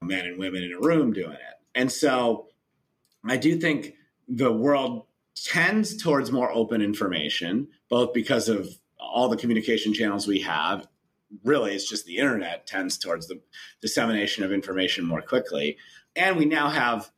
[0.00, 1.58] men and women in a room doing it.
[1.74, 2.48] And so
[3.24, 3.94] I do think
[4.28, 8.68] the world tends towards more open information, both because of
[9.00, 10.86] all the communication channels we have.
[11.44, 13.40] Really, it's just the internet tends towards the
[13.80, 15.78] dissemination of information more quickly.
[16.16, 17.10] And we now have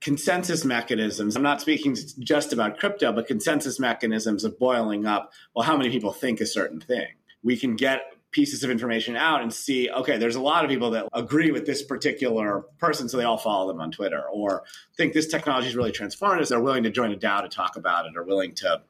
[0.00, 1.36] consensus mechanisms.
[1.36, 5.90] I'm not speaking just about crypto, but consensus mechanisms of boiling up, well, how many
[5.90, 7.08] people think a certain thing?
[7.42, 8.00] We can get
[8.32, 11.66] pieces of information out and see, okay, there's a lot of people that agree with
[11.66, 14.64] this particular person, so they all follow them on Twitter, or
[14.96, 18.06] think this technology is really transformative, they're willing to join a DAO to talk about
[18.06, 18.80] it, or willing to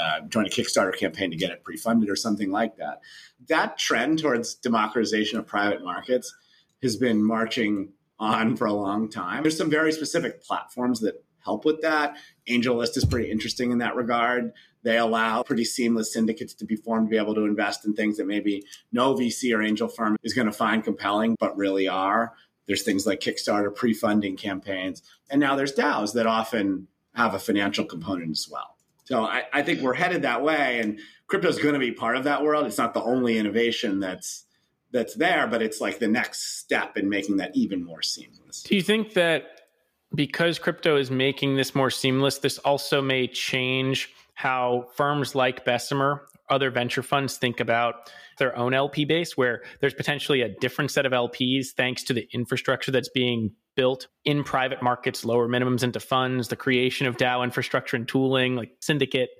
[0.00, 3.02] uh, join a Kickstarter campaign to get it pre-funded or something like that.
[3.48, 6.34] That trend towards democratization of private markets
[6.82, 9.42] has been marching on for a long time.
[9.42, 12.16] There's some very specific platforms that help with that.
[12.48, 14.52] AngelList is pretty interesting in that regard.
[14.82, 18.18] They allow pretty seamless syndicates to be formed to be able to invest in things
[18.18, 22.34] that maybe no VC or angel firm is going to find compelling, but really are.
[22.66, 27.84] There's things like Kickstarter pre-funding campaigns, and now there's DAOs that often have a financial
[27.84, 28.76] component as well.
[29.04, 32.16] So I, I think we're headed that way, and crypto is going to be part
[32.16, 32.66] of that world.
[32.66, 34.44] It's not the only innovation that's
[34.92, 38.62] that's there, but it's like the next step in making that even more seamless.
[38.62, 39.60] Do you think that
[40.14, 46.22] because crypto is making this more seamless, this also may change how firms like Bessemer,
[46.48, 51.06] other venture funds think about their own LP base, where there's potentially a different set
[51.06, 56.00] of LPs thanks to the infrastructure that's being built in private markets, lower minimums into
[56.00, 59.30] funds, the creation of DAO infrastructure and tooling, like Syndicate.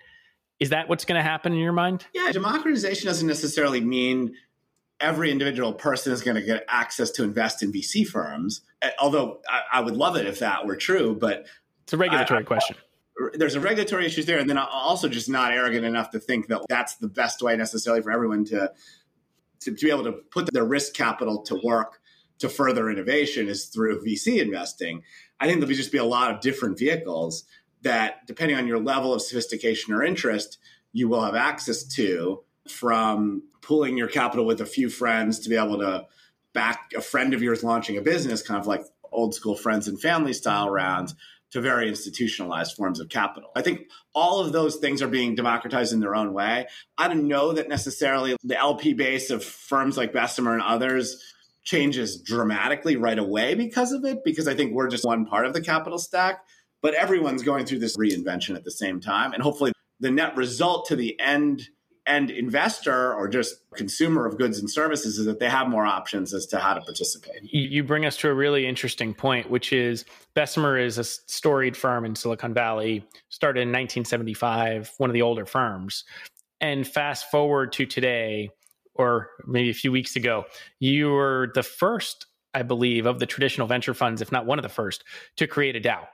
[0.61, 2.05] Is that what's going to happen in your mind?
[2.13, 4.35] Yeah, democratization doesn't necessarily mean
[5.01, 8.63] every individual person is going to get access to invest in VC firms.
[9.01, 11.47] Although I, I would love it if that were true, but
[11.85, 12.77] It's a regulatory I- I- question.
[13.35, 16.49] there's a regulatory issues there, and then I'm also just not arrogant enough to think
[16.49, 18.71] that that's the best way necessarily for everyone to
[19.61, 22.01] to, to be able to put their risk capital to work
[22.39, 25.03] to further innovation is through VC investing.
[25.39, 27.45] I think there'll just be a lot of different vehicles
[27.83, 30.57] that, depending on your level of sophistication or interest,
[30.95, 35.57] you will have access to from pooling your capital with a few friends to be
[35.57, 36.07] able to
[36.53, 40.01] back a friend of yours launching a business, kind of like old school friends and
[40.01, 41.15] family style rounds,
[41.53, 43.51] to very institutionalized forms of capital.
[43.57, 46.67] I think all of those things are being democratized in their own way.
[46.97, 51.23] I don't know that necessarily the LP base of firms like Bessemer and others
[51.63, 55.53] changes dramatically right away because of it, because I think we're just one part of
[55.53, 56.45] the capital stack.
[56.83, 59.33] But everyone's going through this reinvention at the same time.
[59.33, 61.69] And hopefully the net result to the end
[62.07, 66.33] end investor or just consumer of goods and services is that they have more options
[66.33, 67.43] as to how to participate.
[67.43, 72.05] You bring us to a really interesting point, which is Bessemer is a storied firm
[72.05, 76.05] in Silicon Valley, started in 1975, one of the older firms.
[76.61, 78.51] And fast forward to today,
[78.95, 80.45] or maybe a few weeks ago,
[80.79, 84.63] you were the first, I believe, of the traditional venture funds, if not one of
[84.63, 85.05] the first,
[85.37, 86.07] to create a DAO.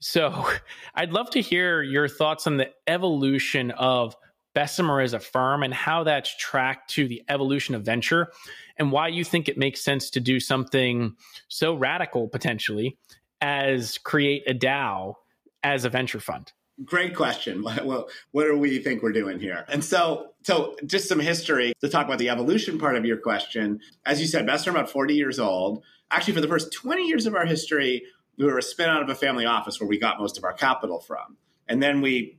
[0.00, 0.46] So
[0.94, 4.16] I'd love to hear your thoughts on the evolution of
[4.58, 8.32] Bessemer as a firm and how that's tracked to the evolution of venture
[8.76, 11.14] and why you think it makes sense to do something
[11.46, 12.98] so radical potentially
[13.40, 15.14] as create a DAO
[15.62, 16.50] as a venture fund.
[16.84, 17.62] Great question.
[17.84, 19.64] What, what do we think we're doing here?
[19.68, 23.78] And so, so just some history to talk about the evolution part of your question.
[24.06, 25.84] As you said, Bessemer about 40 years old.
[26.10, 28.02] Actually, for the first 20 years of our history,
[28.36, 30.52] we were a spin out of a family office where we got most of our
[30.52, 31.36] capital from.
[31.68, 32.38] And then we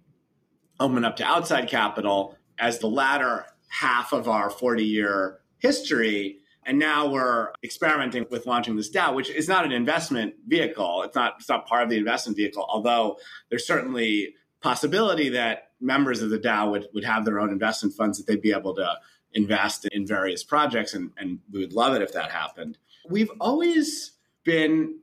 [0.80, 6.38] opened up to outside capital as the latter half of our 40 year history.
[6.65, 11.04] And now we're experimenting with launching this DAO, which is not an investment vehicle.
[11.04, 13.18] It's not, it's not part of the investment vehicle, although
[13.50, 18.18] there's certainly possibility that members of the DAO would, would have their own investment funds
[18.18, 18.98] that they'd be able to
[19.34, 20.94] invest in various projects.
[20.94, 22.78] And, and we would love it if that happened.
[23.10, 24.12] We've always
[24.44, 25.00] been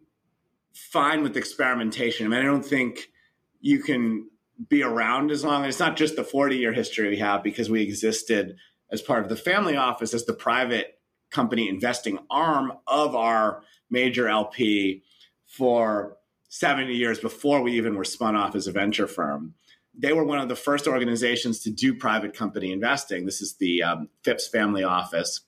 [0.72, 2.26] fine with experimentation.
[2.26, 3.10] I mean, I don't think
[3.60, 4.28] you can
[4.68, 5.64] be around as long.
[5.64, 8.56] It's not just the 40 year history we have because we existed
[8.90, 10.98] as part of the family office as the private
[11.30, 15.02] company investing arm of our major LP
[15.46, 16.16] for
[16.48, 19.54] 70 years before we even were spun off as a venture firm.
[19.98, 23.24] They were one of the first organizations to do private company investing.
[23.24, 25.40] This is the um, Phipps family office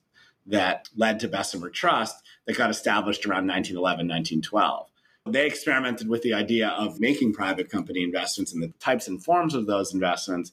[0.47, 4.89] that led to Bessemer Trust that got established around 1911, 1912.
[5.27, 9.53] They experimented with the idea of making private company investments and the types and forms
[9.53, 10.51] of those investments.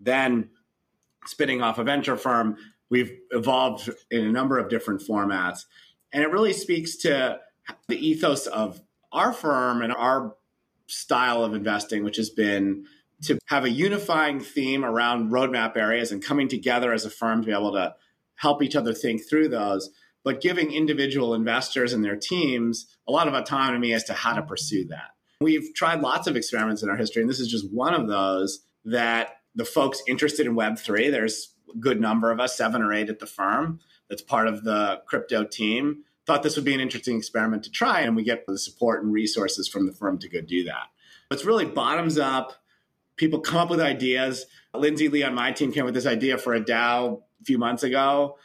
[0.00, 0.50] Then,
[1.26, 2.56] spinning off a venture firm,
[2.90, 5.64] we've evolved in a number of different formats.
[6.12, 7.38] And it really speaks to
[7.88, 10.34] the ethos of our firm and our
[10.88, 12.86] style of investing, which has been
[13.22, 17.46] to have a unifying theme around roadmap areas and coming together as a firm to
[17.46, 17.94] be able to
[18.34, 19.90] help each other think through those
[20.24, 24.42] but giving individual investors and their teams a lot of autonomy as to how to
[24.42, 25.10] pursue that.
[25.40, 28.64] We've tried lots of experiments in our history, and this is just one of those
[28.84, 33.08] that the folks interested in Web3, there's a good number of us, seven or eight
[33.08, 37.16] at the firm, that's part of the crypto team, thought this would be an interesting
[37.16, 40.40] experiment to try, and we get the support and resources from the firm to go
[40.40, 40.86] do that.
[41.30, 42.52] It's really bottoms up.
[43.16, 44.46] People come up with ideas.
[44.74, 47.58] Lindsay Lee on my team came up with this idea for a DAO a few
[47.58, 48.36] months ago.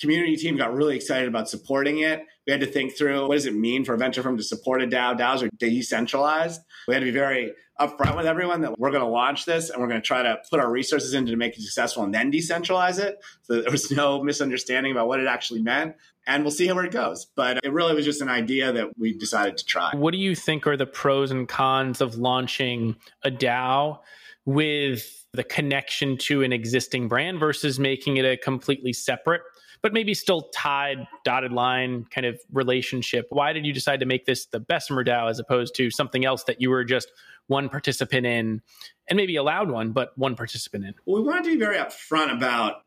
[0.00, 2.22] Community team got really excited about supporting it.
[2.46, 4.82] We had to think through what does it mean for a venture firm to support
[4.82, 5.18] a DAO?
[5.18, 6.60] DAOs are decentralized.
[6.86, 9.80] We had to be very upfront with everyone that we're going to launch this and
[9.80, 12.32] we're going to try to put our resources into to make it successful and then
[12.32, 13.18] decentralize it.
[13.42, 15.96] So there was no misunderstanding about what it actually meant.
[16.26, 17.26] And we'll see how it goes.
[17.36, 19.94] But it really was just an idea that we decided to try.
[19.94, 24.00] What do you think are the pros and cons of launching a DAO
[24.44, 29.42] with the connection to an existing brand versus making it a completely separate
[29.82, 33.26] but maybe still tied dotted line kind of relationship.
[33.30, 36.44] Why did you decide to make this the Bessemer DAO as opposed to something else
[36.44, 37.12] that you were just
[37.46, 38.62] one participant in
[39.08, 40.94] and maybe a loud one, but one participant in?
[41.06, 42.82] We wanted to be very upfront about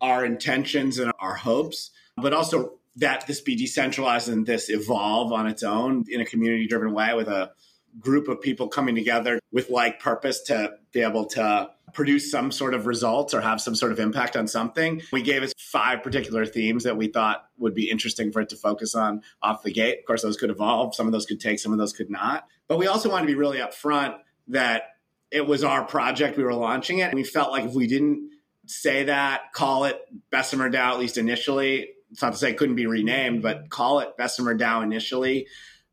[0.00, 5.46] our intentions and our hopes, but also that this be decentralized and this evolve on
[5.46, 7.50] its own in a community driven way with a
[7.98, 12.74] group of people coming together with like purpose to be able to produce some sort
[12.74, 15.00] of results or have some sort of impact on something.
[15.12, 18.56] We gave us five particular themes that we thought would be interesting for it to
[18.56, 20.00] focus on off the gate.
[20.00, 20.94] Of course, those could evolve.
[20.94, 22.46] Some of those could take, some of those could not.
[22.66, 24.16] But we also wanted to be really upfront
[24.48, 24.82] that
[25.30, 26.36] it was our project.
[26.36, 27.04] We were launching it.
[27.04, 28.30] And we felt like if we didn't
[28.66, 32.76] say that, call it Bessemer DAO, at least initially, it's not to say it couldn't
[32.76, 35.46] be renamed, but call it Bessemer DAO initially,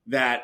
[0.07, 0.43] that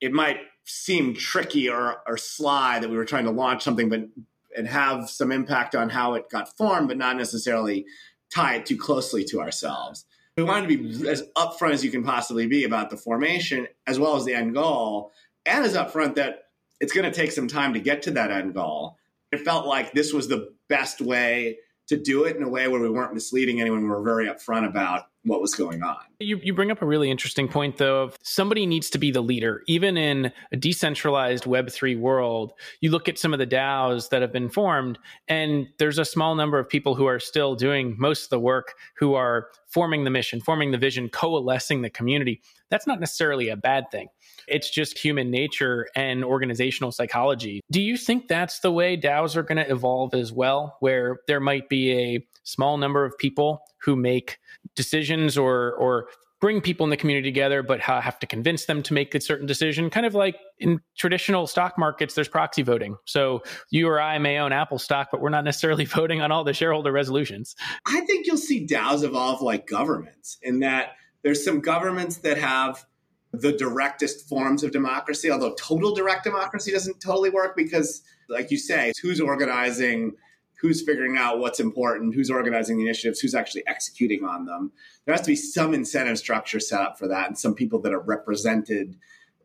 [0.00, 0.38] it might
[0.68, 4.08] seem tricky or, or sly that we were trying to launch something, but
[4.56, 7.86] and have some impact on how it got formed, but not necessarily
[8.34, 10.04] tie it too closely to ourselves.
[10.36, 13.98] We wanted to be as upfront as you can possibly be about the formation as
[13.98, 15.12] well as the end goal,
[15.46, 16.44] and as upfront that
[16.80, 18.96] it's going to take some time to get to that end goal.
[19.32, 21.58] It felt like this was the best way
[21.88, 23.82] to do it in a way where we weren't misleading anyone.
[23.82, 25.96] We were very upfront about what was going on.
[26.18, 29.20] You, you bring up a really interesting point, though, of somebody needs to be the
[29.20, 29.62] leader.
[29.66, 34.32] Even in a decentralized Web3 world, you look at some of the DAOs that have
[34.32, 34.98] been formed,
[35.28, 38.74] and there's a small number of people who are still doing most of the work,
[38.96, 42.40] who are forming the mission, forming the vision, coalescing the community.
[42.70, 44.08] That's not necessarily a bad thing.
[44.46, 47.60] It's just human nature and organizational psychology.
[47.70, 51.40] Do you think that's the way DAOs are going to evolve as well, where there
[51.40, 54.38] might be a small number of people who make
[54.74, 56.08] decisions or or
[56.40, 59.46] bring people in the community together, but have to convince them to make a certain
[59.46, 59.90] decision.
[59.90, 62.96] Kind of like in traditional stock markets, there's proxy voting.
[63.06, 66.44] So you or I may own Apple stock, but we're not necessarily voting on all
[66.44, 67.56] the shareholder resolutions.
[67.86, 70.92] I think you'll see DAOs evolve like governments in that
[71.22, 72.86] there's some governments that have
[73.32, 78.56] the directest forms of democracy, although total direct democracy doesn't totally work because, like you
[78.56, 80.12] say, who's organizing
[80.60, 84.72] who's figuring out what's important, who's organizing the initiatives, who's actually executing on them.
[85.04, 87.92] There has to be some incentive structure set up for that and some people that
[87.92, 88.96] are represented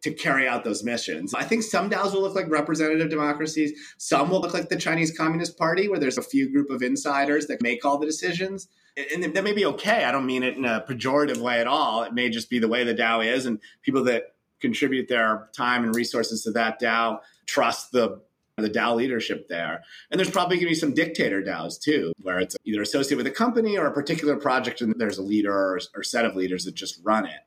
[0.01, 1.34] to carry out those missions.
[1.34, 3.72] I think some DAOs will look like representative democracies.
[3.97, 7.47] Some will look like the Chinese Communist Party, where there's a few group of insiders
[7.47, 8.68] that make all the decisions.
[9.14, 10.03] And that may be okay.
[10.03, 12.03] I don't mean it in a pejorative way at all.
[12.03, 15.84] It may just be the way the DAO is, and people that contribute their time
[15.84, 18.22] and resources to that DAO trust the
[18.58, 19.84] the DAO leadership there.
[20.12, 23.28] And there's probably going to be some dictator DAOs too, where it's either associated with
[23.28, 26.66] a company or a particular project, and there's a leader or, or set of leaders
[26.66, 27.39] that just run it.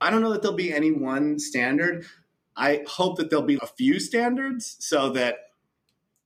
[0.00, 2.06] I don't know that there'll be any one standard.
[2.56, 5.36] I hope that there'll be a few standards so that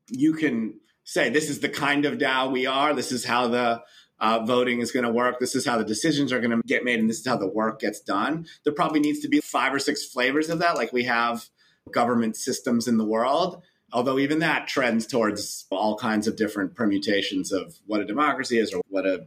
[0.08, 0.74] you can
[1.04, 3.82] say, this is the kind of DAO we are, this is how the
[4.20, 5.38] uh, voting is going to work.
[5.38, 7.46] This is how the decisions are going to get made, and this is how the
[7.48, 8.46] work gets done.
[8.64, 11.48] There probably needs to be five or six flavors of that, like we have
[11.92, 13.62] government systems in the world.
[13.92, 18.72] Although even that trends towards all kinds of different permutations of what a democracy is
[18.72, 19.26] or what a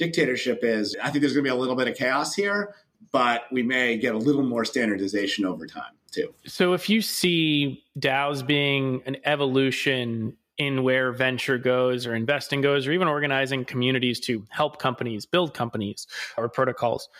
[0.00, 0.96] dictatorship is.
[1.02, 2.74] I think there's going to be a little bit of chaos here,
[3.12, 6.32] but we may get a little more standardization over time too.
[6.46, 12.86] So if you see DAOs being an evolution in where venture goes or investing goes
[12.86, 16.06] or even organizing communities to help companies build companies
[16.38, 17.10] or protocols,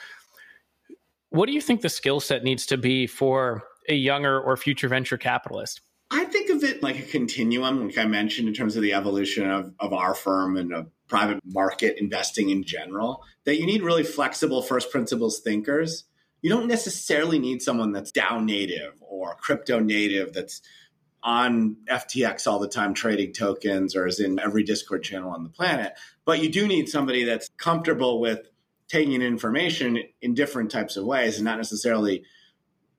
[1.29, 4.89] what do you think the skill set needs to be for a younger or future
[4.89, 5.83] venture capitalist?
[6.11, 9.49] I think of it like a continuum, like I mentioned, in terms of the evolution
[9.49, 14.03] of, of our firm and of private market investing in general, that you need really
[14.03, 16.05] flexible first principles thinkers.
[16.43, 20.63] You don't necessarily need someone that's DAO native or crypto native that's
[21.23, 25.51] on FTX all the time trading tokens or is in every Discord channel on the
[25.51, 25.93] planet.
[26.25, 28.49] But you do need somebody that's comfortable with
[28.89, 32.25] taking information in different types of ways and not necessarily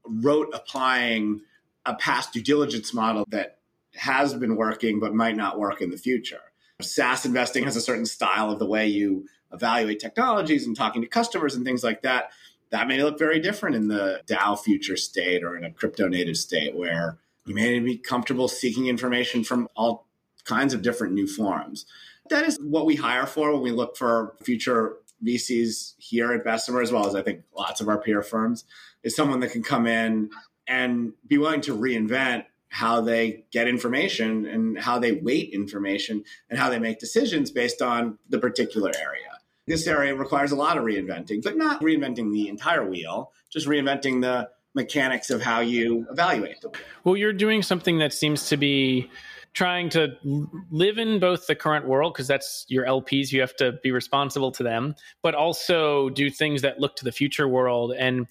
[0.05, 1.41] rote applying
[1.85, 3.57] a past due diligence model that
[3.95, 6.41] has been working but might not work in the future.
[6.81, 11.07] SaaS investing has a certain style of the way you evaluate technologies and talking to
[11.07, 12.31] customers and things like that.
[12.71, 16.37] That may look very different in the DAO future state or in a crypto native
[16.37, 20.07] state where you may be comfortable seeking information from all
[20.45, 21.85] kinds of different new forms.
[22.29, 26.81] That is what we hire for when we look for future VCs here at Bessemer,
[26.81, 28.63] as well as I think lots of our peer firms,
[29.03, 30.29] is someone that can come in
[30.71, 36.57] and be willing to reinvent how they get information and how they weight information and
[36.57, 39.27] how they make decisions based on the particular area.
[39.67, 44.21] This area requires a lot of reinventing, but not reinventing the entire wheel, just reinventing
[44.21, 46.81] the mechanics of how you evaluate the wheel.
[47.03, 49.09] Well, you're doing something that seems to be
[49.53, 50.15] trying to
[50.71, 54.49] live in both the current world because that's your LPs you have to be responsible
[54.49, 58.27] to them but also do things that look to the future world and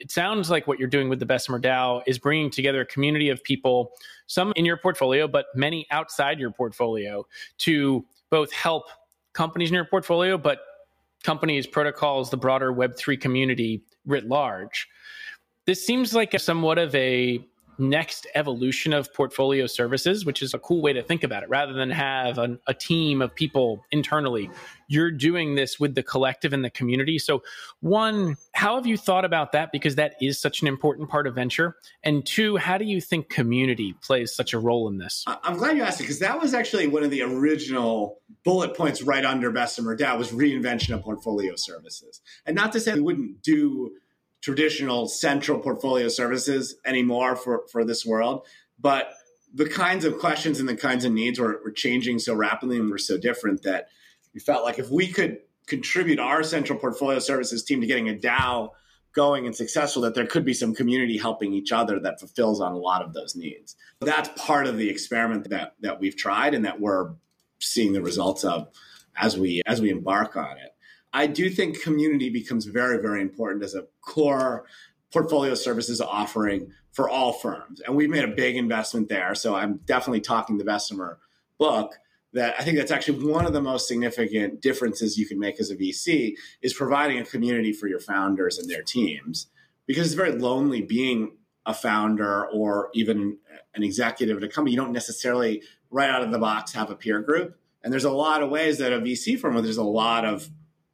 [0.00, 3.28] it sounds like what you're doing with the Bessemer DAO is bringing together a community
[3.28, 3.92] of people
[4.26, 7.26] some in your portfolio but many outside your portfolio
[7.58, 8.84] to both help
[9.32, 10.60] companies in your portfolio but
[11.22, 14.88] companies protocols the broader web3 community writ large.
[15.66, 17.46] This seems like a somewhat of a
[17.78, 21.48] next evolution of portfolio services, which is a cool way to think about it.
[21.48, 24.50] Rather than have an, a team of people internally,
[24.88, 27.18] you're doing this with the collective and the community.
[27.18, 27.42] So,
[27.80, 29.72] one, how have you thought about that?
[29.72, 31.76] Because that is such an important part of venture.
[32.02, 35.24] And two, how do you think community plays such a role in this?
[35.26, 39.02] I'm glad you asked it because that was actually one of the original bullet points
[39.02, 42.20] right under Bessemer DAO was reinvention of portfolio services.
[42.46, 43.92] And not to say we wouldn't do
[44.40, 48.46] traditional central portfolio services anymore for, for this world.
[48.78, 49.12] But
[49.52, 52.90] the kinds of questions and the kinds of needs were, were changing so rapidly and
[52.90, 53.88] were so different that
[54.32, 58.14] we felt like if we could contribute our central portfolio services team to getting a
[58.14, 58.70] DAO
[59.12, 62.72] going and successful, that there could be some community helping each other that fulfills on
[62.72, 63.76] a lot of those needs.
[64.00, 67.10] That's part of the experiment that that we've tried and that we're
[67.60, 68.68] seeing the results of
[69.16, 70.69] as we as we embark on it.
[71.12, 74.64] I do think community becomes very, very important as a core
[75.12, 77.80] portfolio services offering for all firms.
[77.80, 79.34] And we've made a big investment there.
[79.34, 81.18] So I'm definitely talking the Bessemer
[81.58, 81.94] book
[82.32, 85.70] that I think that's actually one of the most significant differences you can make as
[85.70, 89.48] a VC is providing a community for your founders and their teams.
[89.86, 91.36] Because it's very lonely being
[91.66, 93.38] a founder or even
[93.74, 94.72] an executive at a company.
[94.72, 97.56] You don't necessarily right out of the box have a peer group.
[97.82, 100.48] And there's a lot of ways that a VC firm where there's a lot of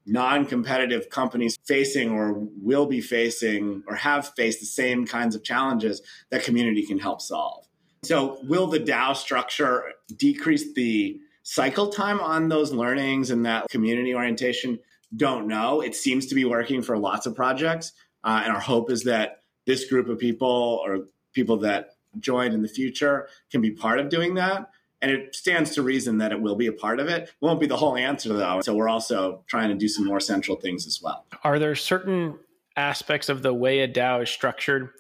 [0.07, 2.33] non-competitive companies facing or
[2.63, 6.01] will be facing or have faced the same kinds of challenges
[6.31, 7.67] that community can help solve.
[8.05, 9.83] So will the DAO structure
[10.17, 14.79] decrease the cycle time on those learnings and that community orientation?
[15.17, 15.81] Don't know.
[15.81, 17.93] It seems to be working for lots of projects.
[18.23, 22.63] Uh, and our hope is that this group of people or people that join in
[22.63, 24.71] the future can be part of doing that.
[25.03, 27.25] And it stands to reason that it will be a part of it.
[27.25, 28.61] It won't be the whole answer, though.
[28.63, 31.27] So we're also trying to do some more central things as well.
[31.45, 32.39] Are there certain
[32.77, 34.91] aspects of the way a DAO is structured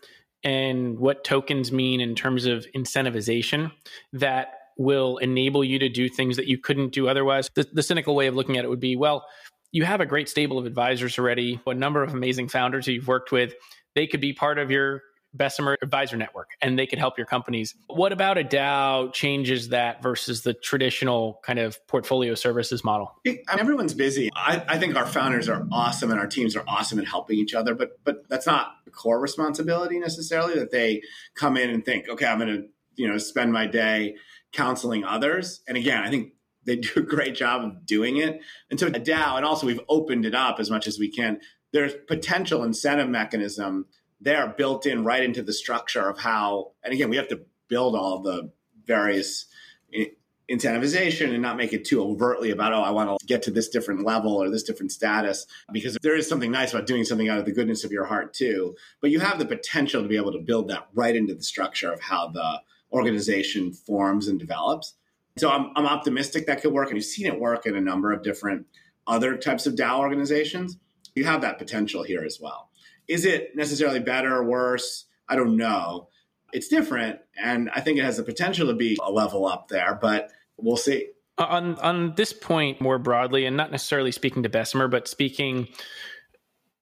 [0.45, 3.73] and what tokens mean in terms of incentivization
[4.13, 7.51] that will enable you to do things that you couldn't do otherwise?
[7.55, 9.25] The, the cynical way of looking at it would be well,
[9.73, 13.09] you have a great stable of advisors already, a number of amazing founders who you've
[13.09, 13.55] worked with.
[13.95, 15.03] They could be part of your
[15.37, 17.75] Bessemer Advisor Network, and they could help your companies.
[17.89, 23.15] What about a DAO changes that versus the traditional kind of portfolio services model?
[23.49, 24.31] Everyone's busy.
[24.35, 27.55] I, I, think our founders are awesome, and our teams are awesome in helping each
[27.55, 27.75] other.
[27.75, 30.55] But but that's not the core responsibility necessarily.
[30.55, 31.03] That they
[31.35, 34.17] come in and think, okay, I'm going to you know spend my day
[34.53, 35.61] counseling others.
[35.69, 36.33] And again, I think
[36.65, 38.41] they do a great job of doing it.
[38.71, 41.41] And so a DAO, and also we've opened it up as much as we can.
[41.73, 43.87] There's potential incentive mechanism
[44.21, 47.95] there built in right into the structure of how, and again, we have to build
[47.95, 48.51] all the
[48.87, 49.47] various
[49.95, 50.07] eh,
[50.51, 53.69] incentivization and not make it too overtly about, oh, I want to get to this
[53.69, 57.39] different level or this different status, because there is something nice about doing something out
[57.39, 58.77] of the goodness of your heart too.
[59.01, 61.93] But you have the potential to be able to build that right into the structure
[61.93, 62.61] of how the
[62.93, 64.95] organization forms and develops.
[65.37, 66.89] So I'm, I'm optimistic that could work.
[66.89, 68.67] And you've seen it work in a number of different
[69.07, 70.79] other types of DAO organizations.
[71.15, 72.71] You have that potential here as well.
[73.09, 75.05] Is it necessarily better or worse?
[75.29, 76.09] I don't know.
[76.53, 79.99] It's different, and I think it has the potential to be a level up there,
[80.01, 81.09] but we'll see.
[81.39, 85.69] On on this point more broadly, and not necessarily speaking to Bessemer, but speaking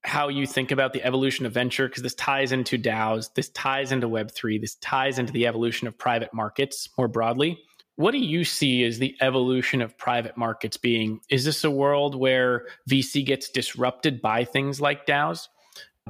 [0.04, 3.90] how you think about the evolution of venture, because this ties into DAOs, this ties
[3.90, 7.58] into Web3, this ties into the evolution of private markets more broadly.
[7.96, 11.20] What do you see as the evolution of private markets being?
[11.30, 15.48] Is this a world where VC gets disrupted by things like DAOs?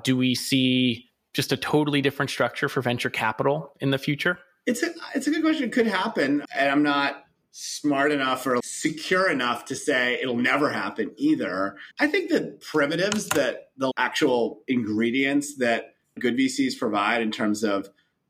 [0.02, 4.38] Do we see just a totally different structure for venture capital in the future?
[4.66, 5.64] It's a it's a good question.
[5.64, 10.70] It could happen, and I'm not smart enough or secure enough to say it'll never
[10.70, 11.76] happen either.
[12.00, 17.88] I think the primitives that the actual ingredients that good VCs provide in terms of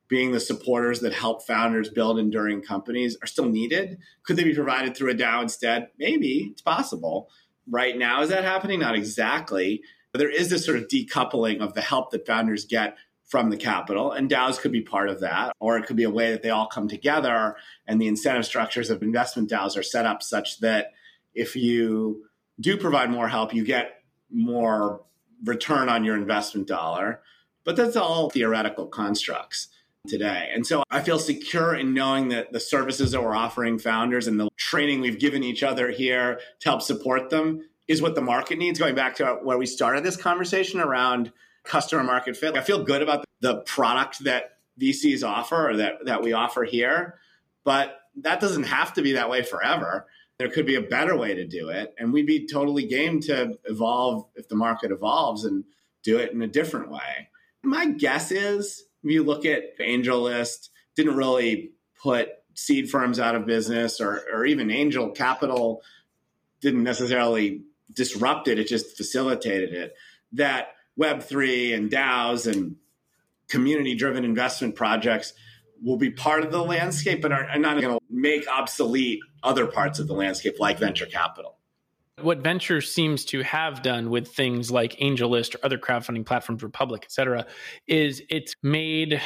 [0.09, 3.99] being the supporters that help founders build enduring companies are still needed.
[4.25, 5.89] Could they be provided through a DAO instead?
[5.99, 7.31] Maybe it's possible.
[7.67, 8.81] Right now, is that happening?
[8.81, 9.81] Not exactly.
[10.15, 14.12] There is this sort of decoupling of the help that founders get from the capital,
[14.12, 16.51] and DAOs could be part of that, or it could be a way that they
[16.51, 17.57] all come together
[17.87, 20.93] and the incentive structures of investment DAOs are set up such that
[21.35, 22.27] if you
[22.61, 25.03] do provide more help, you get more
[25.45, 27.21] return on your investment dollar.
[27.65, 29.69] But that's all theoretical constructs
[30.07, 30.51] today.
[30.55, 34.39] And so I feel secure in knowing that the services that we're offering founders and
[34.39, 38.59] the training we've given each other here to help support them is what the market
[38.59, 38.78] needs.
[38.78, 41.32] Going back to where we started this conversation around
[41.64, 46.22] customer market fit, I feel good about the product that VCs offer or that, that
[46.22, 47.18] we offer here,
[47.64, 50.07] but that doesn't have to be that way forever.
[50.39, 51.95] There could be a better way to do it.
[51.99, 55.64] And we'd be totally game to evolve if the market evolves and
[56.03, 57.28] do it in a different way.
[57.62, 61.72] My guess is if you look at AngelList, didn't really
[62.03, 65.82] put seed firms out of business or, or even angel capital
[66.61, 67.62] didn't necessarily
[67.95, 69.95] disrupted, it just facilitated it.
[70.33, 70.69] That
[70.99, 72.77] Web3 and DAOs and
[73.49, 75.33] community driven investment projects
[75.83, 79.67] will be part of the landscape, but are, are not going to make obsolete other
[79.67, 81.59] parts of the landscape like venture capital.
[82.21, 87.03] What venture seems to have done with things like AngelList or other crowdfunding platforms, Republic,
[87.05, 87.47] et cetera,
[87.87, 89.21] is it's made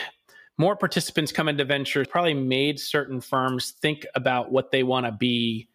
[0.57, 5.13] more participants come into venture, probably made certain firms think about what they want to
[5.13, 5.69] be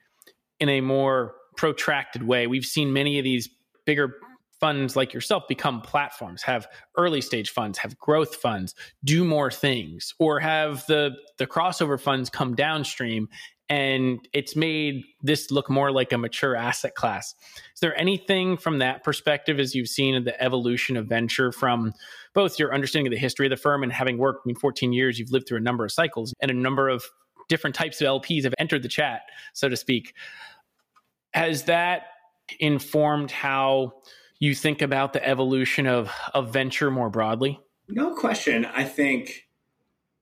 [0.60, 2.48] in a more protracted way.
[2.48, 3.50] We've seen many of these
[3.86, 4.16] bigger
[4.60, 8.74] funds like yourself become platforms, have early stage funds, have growth funds,
[9.04, 13.28] do more things, or have the the crossover funds come downstream
[13.70, 17.34] and it's made this look more like a mature asset class.
[17.74, 21.94] Is there anything from that perspective as you've seen the evolution of venture from
[22.34, 24.94] both your understanding of the history of the firm and having worked I mean 14
[24.94, 27.04] years you've lived through a number of cycles and a number of
[27.50, 29.24] different types of LPs have entered the chat
[29.54, 30.14] so to speak.
[31.34, 32.04] Has that
[32.60, 33.94] informed how
[34.40, 37.60] you think about the evolution of of venture more broadly?
[37.88, 38.66] No question.
[38.66, 39.48] I think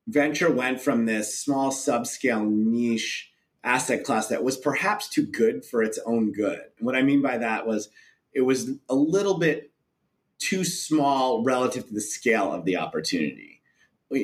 [0.07, 3.31] venture went from this small subscale niche
[3.63, 6.61] asset class that was perhaps too good for its own good.
[6.79, 7.89] What I mean by that was
[8.33, 9.71] it was a little bit
[10.39, 13.60] too small relative to the scale of the opportunity.
[14.13, 14.23] Uh,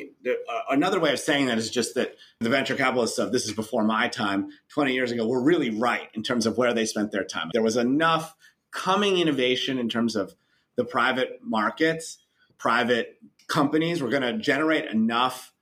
[0.70, 3.84] another way of saying that is just that the venture capitalists of this is before
[3.84, 7.24] my time, 20 years ago, were really right in terms of where they spent their
[7.24, 7.50] time.
[7.52, 8.34] There was enough
[8.70, 10.34] coming innovation in terms of
[10.76, 12.18] the private markets,
[12.58, 13.18] private
[13.48, 15.52] companies were going to generate enough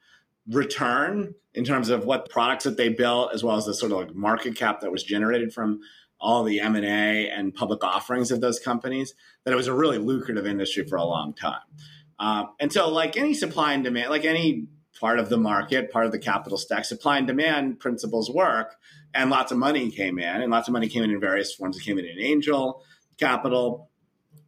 [0.49, 3.99] return in terms of what products that they built, as well as the sort of
[3.99, 5.81] like market cap that was generated from
[6.21, 9.15] all the M and A and public offerings of those companies,
[9.45, 11.61] that it was a really lucrative industry for a long time.
[12.19, 16.07] Um, and so, like any supply and demand, like any part of the market, part
[16.07, 18.77] of the capital stack, supply and demand principles work,
[19.13, 21.77] and lots of money came in, and lots of money came in in various forms.
[21.77, 22.83] It came in in angel
[23.19, 23.91] capital,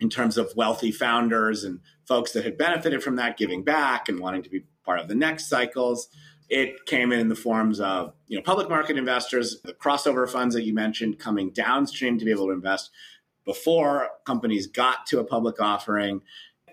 [0.01, 4.21] in terms of wealthy founders and folks that had benefited from that, giving back and
[4.21, 6.09] wanting to be part of the next cycles.
[6.49, 10.55] It came in in the forms of you know public market investors, the crossover funds
[10.55, 12.91] that you mentioned coming downstream to be able to invest
[13.45, 16.23] before companies got to a public offering,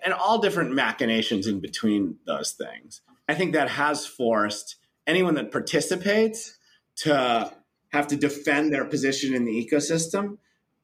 [0.03, 3.01] and all different machinations in between those things.
[3.27, 4.75] I think that has forced
[5.07, 6.57] anyone that participates
[6.97, 7.51] to
[7.89, 10.37] have to defend their position in the ecosystem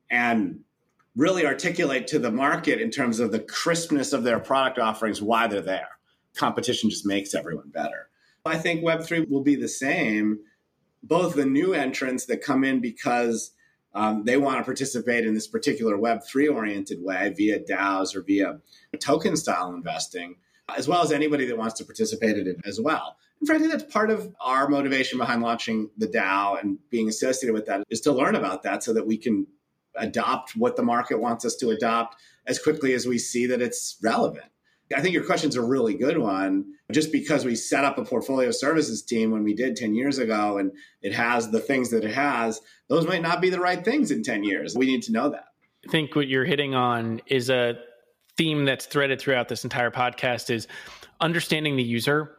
[0.10, 0.62] and
[1.16, 5.48] really articulate to the market in terms of the crispness of their product offerings why
[5.48, 5.90] they're there.
[6.36, 8.10] Competition just makes everyone better.
[8.46, 10.40] I think Web3 will be the same.
[11.04, 13.52] Both the new entrants that come in because
[13.94, 18.60] um, they want to participate in this particular Web3 oriented way via DAOs or via
[19.00, 20.36] token style investing,
[20.76, 23.18] as well as anybody that wants to participate in it as well.
[23.40, 27.66] And frankly, that's part of our motivation behind launching the DAO and being associated with
[27.66, 29.48] that is to learn about that so that we can
[29.96, 32.16] adopt what the market wants us to adopt
[32.48, 34.46] as quickly as we see that it's relevant.
[34.96, 36.66] I think your question's a really good one.
[36.92, 40.58] Just because we set up a portfolio services team when we did 10 years ago
[40.58, 40.72] and
[41.02, 44.24] it has the things that it has, those might not be the right things in
[44.24, 44.76] 10 years.
[44.76, 45.46] We need to know that.
[45.88, 47.76] I think what you're hitting on is a
[48.38, 50.68] theme that's threaded throughout this entire podcast is
[51.20, 52.36] understanding the user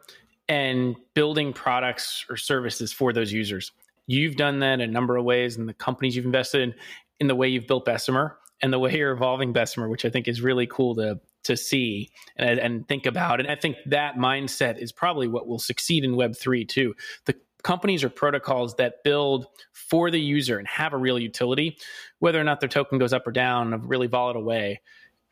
[0.47, 3.71] and building products or services for those users.
[4.07, 6.73] You've done that a number of ways in the companies you've invested in,
[7.19, 10.27] in the way you've built Bessemer and the way you're evolving Bessemer, which I think
[10.27, 13.39] is really cool to to see and, and think about.
[13.39, 16.95] And I think that mindset is probably what will succeed in Web three too.
[17.25, 21.77] The companies or protocols that build for the user and have a real utility,
[22.19, 24.81] whether or not their token goes up or down in a really volatile way,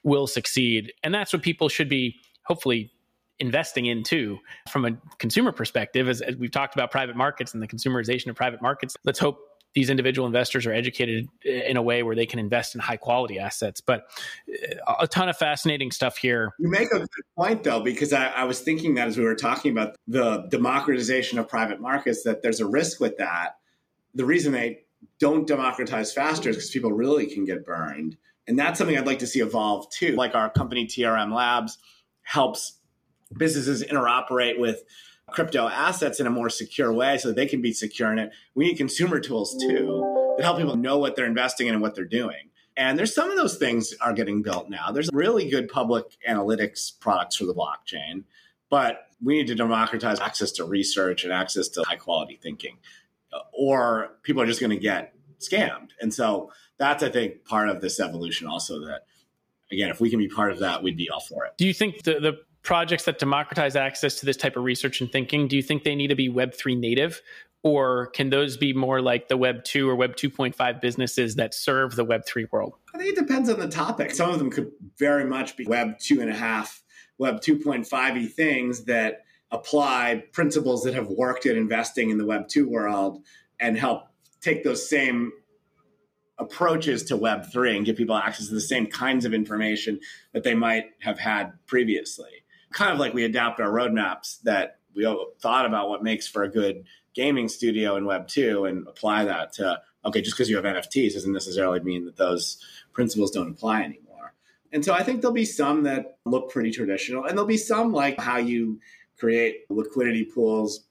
[0.03, 0.93] will succeed.
[1.03, 2.91] And that's what people should be hopefully
[3.39, 4.37] investing in too
[4.69, 8.35] from a consumer perspective as, as, we've talked about private markets and the consumerization of
[8.35, 9.39] private markets let's hope
[9.73, 13.39] these individual investors are educated in a way where they can invest in high quality
[13.39, 13.79] assets.
[13.81, 14.03] But
[14.87, 16.51] uh, a ton of fascinating stuff here.
[16.59, 17.07] You make a good
[17.37, 21.39] point, though, because I, I was thinking that as we were talking about the democratization
[21.39, 23.57] of private markets, that there's a risk with that.
[24.13, 24.83] The reason they
[25.19, 28.17] don't democratize faster is because people really can get burned.
[28.47, 30.15] And that's something I'd like to see evolve too.
[30.15, 31.77] Like our company TRM Labs
[32.23, 32.77] helps
[33.37, 34.83] businesses interoperate with
[35.31, 38.31] crypto assets in a more secure way so they can be secure in it.
[38.55, 41.95] We need consumer tools too that help people know what they're investing in and what
[41.95, 42.49] they're doing.
[42.77, 44.91] And there's some of those things are getting built now.
[44.91, 48.23] There's really good public analytics products for the blockchain,
[48.69, 52.77] but we need to democratize access to research and access to high quality thinking,
[53.51, 55.89] or people are just going to get scammed.
[55.99, 59.01] And so that's, I think, part of this evolution also that,
[59.71, 61.53] again, if we can be part of that, we'd be all for it.
[61.57, 65.11] Do you think the, the projects that democratize access to this type of research and
[65.11, 67.21] thinking, do you think they need to be Web3 native?
[67.63, 71.95] Or can those be more like the Web 2 or Web 2.5 businesses that serve
[71.95, 72.73] the Web 3 world?
[72.93, 74.11] I think it depends on the topic.
[74.11, 76.81] Some of them could very much be Web 2.5,
[77.17, 82.67] Web 2.5 things that apply principles that have worked at investing in the Web 2
[82.67, 83.23] world
[83.59, 84.07] and help
[84.39, 85.31] take those same
[86.39, 89.99] approaches to Web3 and give people access to the same kinds of information
[90.33, 92.41] that they might have had previously
[92.71, 95.03] kind of like we adapt our roadmaps that we
[95.39, 99.53] thought about what makes for a good gaming studio in Web 2 and apply that
[99.53, 102.63] to okay, just because you have NFTs doesn't necessarily mean that those
[102.93, 104.33] principles don't apply anymore.
[104.71, 107.91] And so I think there'll be some that look pretty traditional, and there'll be some
[107.91, 108.79] like how you
[109.19, 110.85] create liquidity pools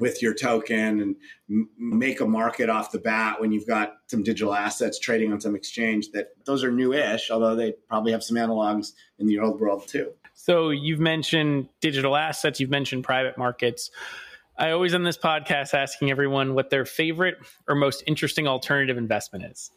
[0.00, 1.16] with your token and
[1.48, 5.40] m- make a market off the bat when you've got some digital assets trading on
[5.40, 9.60] some exchange that those are new-ish although they probably have some analogs in the old
[9.60, 10.12] world too
[10.44, 13.92] So you've mentioned digital assets, you've mentioned private markets.
[14.58, 17.36] I always on this podcast asking everyone what their favorite
[17.68, 19.70] or most interesting alternative investment is.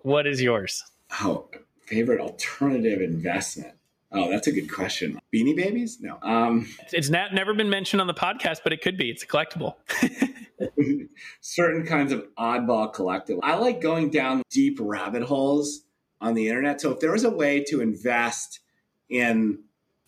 [0.00, 0.82] What is yours?
[1.20, 1.46] oh
[1.86, 3.74] favorite alternative investment
[4.12, 8.06] oh that's a good question beanie babies no um It's not never been mentioned on
[8.06, 9.10] the podcast, but it could be.
[9.10, 9.74] It's a collectible.
[11.40, 13.40] certain kinds of oddball collectible.
[13.44, 15.82] I like going down deep rabbit holes
[16.20, 16.80] on the internet.
[16.80, 18.60] So if there was a way to invest
[19.08, 19.58] in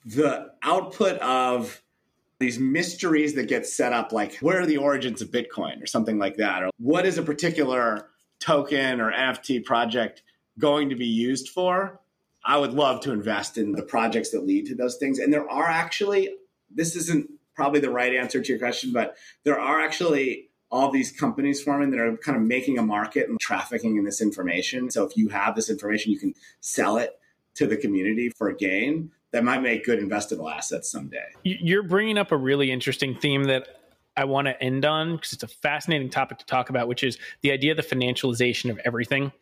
[0.04, 1.82] the output of
[2.38, 6.18] these mysteries that get set up, like where are the origins of Bitcoin or something
[6.18, 8.08] like that, or what is a particular
[8.40, 10.22] token or NFT project
[10.58, 12.00] going to be used for?
[12.44, 15.18] I would love to invest in the projects that lead to those things.
[15.18, 16.34] And there are actually,
[16.70, 21.12] this isn't probably the right answer to your question, but there are actually all these
[21.12, 24.90] companies forming that are kind of making a market and trafficking in this information.
[24.90, 27.18] So if you have this information, you can sell it
[27.54, 31.24] to the community for gain that might make good investable assets someday.
[31.42, 33.66] You- You're bringing up a really interesting theme that
[34.16, 37.18] I want to end on because it's a fascinating topic to talk about, which is
[37.42, 39.32] the idea of the financialization of everything.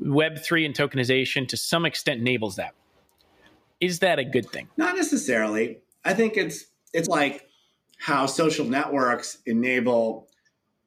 [0.00, 2.74] Web3 and tokenization to some extent enables that.
[3.80, 4.68] Is that a good thing?
[4.76, 5.78] Not necessarily.
[6.04, 7.48] I think it's it's like
[7.98, 10.28] how social networks enable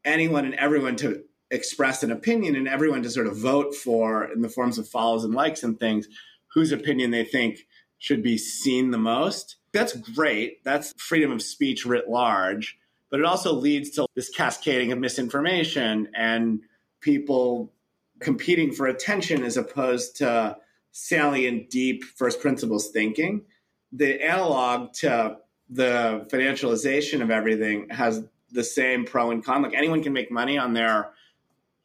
[0.06, 1.22] anyone and everyone to
[1.52, 5.26] express an opinion and everyone to sort of vote for in the forms of follows
[5.26, 6.08] and likes and things
[6.54, 7.68] whose opinion they think
[7.98, 9.58] should be seen the most.
[9.72, 10.64] That's great.
[10.64, 12.78] That's freedom of speech writ large,
[13.10, 16.62] but it also leads to this cascading of misinformation and
[17.00, 17.72] people
[18.20, 20.58] competing for attention as opposed to
[20.92, 23.44] salient, deep first principles thinking.
[23.92, 25.38] The analog to
[25.70, 29.62] the financialization of everything has the same pro and con.
[29.62, 31.12] Like anyone can make money on their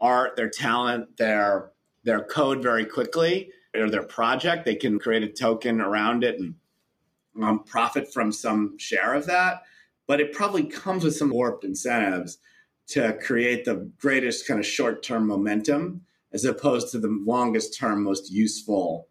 [0.01, 1.71] art, their talent, their
[2.05, 4.65] their code very quickly, or their project.
[4.65, 6.55] They can create a token around it and
[7.41, 9.63] um, profit from some share of that.
[10.07, 12.39] But it probably comes with some warped incentives
[12.89, 16.03] to create the greatest kind of short term momentum
[16.33, 19.09] as opposed to the longest term, most useful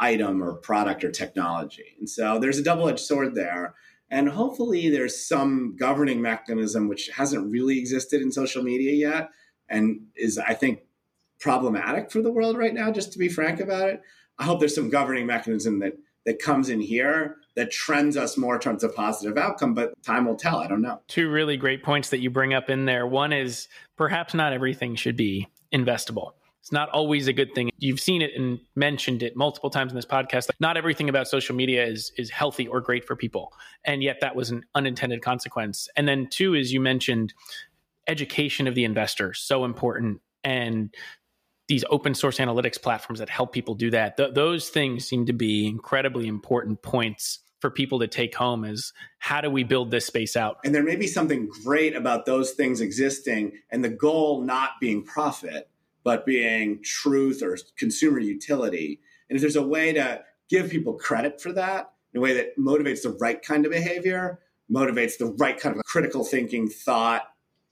[0.00, 1.96] item or product or technology.
[1.98, 3.74] And so there's a double edged sword there.
[4.10, 9.30] And hopefully there's some governing mechanism which hasn't really existed in social media yet
[9.68, 10.80] and is, I think,
[11.40, 14.02] problematic for the world right now, just to be frank about it.
[14.38, 15.94] I hope there's some governing mechanism that
[16.26, 20.36] that comes in here that trends us more towards a positive outcome, but time will
[20.36, 20.58] tell.
[20.58, 21.00] I don't know.
[21.08, 23.06] Two really great points that you bring up in there.
[23.06, 23.66] One is
[23.96, 26.32] perhaps not everything should be investable.
[26.60, 27.70] It's not always a good thing.
[27.78, 30.50] You've seen it and mentioned it multiple times in this podcast.
[30.60, 33.54] Not everything about social media is is healthy or great for people.
[33.84, 35.88] And yet that was an unintended consequence.
[35.96, 37.32] And then two is you mentioned
[38.06, 40.20] education of the investor, so important.
[40.44, 40.94] And
[41.68, 44.16] these open source analytics platforms that help people do that.
[44.16, 48.92] Th- those things seem to be incredibly important points for people to take home is
[49.18, 50.58] how do we build this space out?
[50.64, 55.04] And there may be something great about those things existing and the goal not being
[55.04, 55.68] profit,
[56.04, 59.00] but being truth or consumer utility.
[59.28, 62.56] And if there's a way to give people credit for that in a way that
[62.58, 64.38] motivates the right kind of behavior,
[64.70, 67.24] motivates the right kind of critical thinking, thought,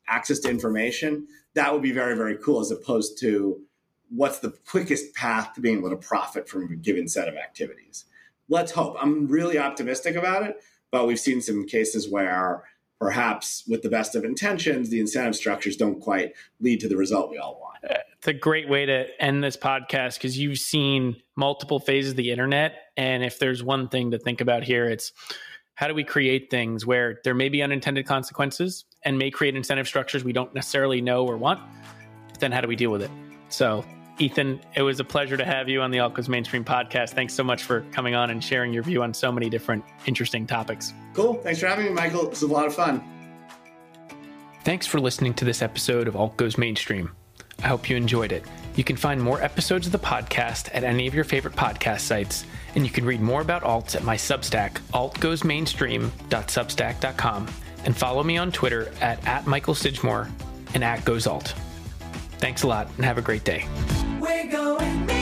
[0.08, 3.60] access to information, that would be very, very cool as opposed to
[4.08, 8.04] what's the quickest path to being able to profit from a given set of activities.
[8.48, 8.96] Let's hope.
[9.00, 10.60] I'm really optimistic about it,
[10.92, 12.64] but we've seen some cases where
[13.00, 17.30] perhaps with the best of intentions, the incentive structures don't quite lead to the result
[17.30, 17.76] we all want.
[17.88, 22.16] Uh, it's a great way to end this podcast because you've seen multiple phases of
[22.16, 22.74] the internet.
[22.96, 25.12] And if there's one thing to think about here, it's
[25.74, 29.86] how do we create things where there may be unintended consequences and may create incentive
[29.86, 31.60] structures we don't necessarily know or want,
[32.30, 33.10] but then how do we deal with it?
[33.50, 33.84] So,
[34.18, 37.10] Ethan, it was a pleasure to have you on the Alt Goes Mainstream podcast.
[37.10, 40.46] Thanks so much for coming on and sharing your view on so many different interesting
[40.46, 40.94] topics.
[41.14, 41.34] Cool.
[41.34, 42.24] Thanks for having me, Michael.
[42.24, 43.02] It was a lot of fun.
[44.64, 47.12] Thanks for listening to this episode of Alt Goes Mainstream.
[47.62, 48.44] I hope you enjoyed it.
[48.74, 52.44] You can find more episodes of the podcast at any of your favorite podcast sites,
[52.74, 57.48] and you can read more about alts at my Substack, altgoesmainstream.substack.com,
[57.84, 60.30] and follow me on Twitter at, at Michael Sidgmore
[60.74, 61.54] and at GoesAlt.
[62.38, 63.66] Thanks a lot and have a great day.
[64.26, 65.15] We're going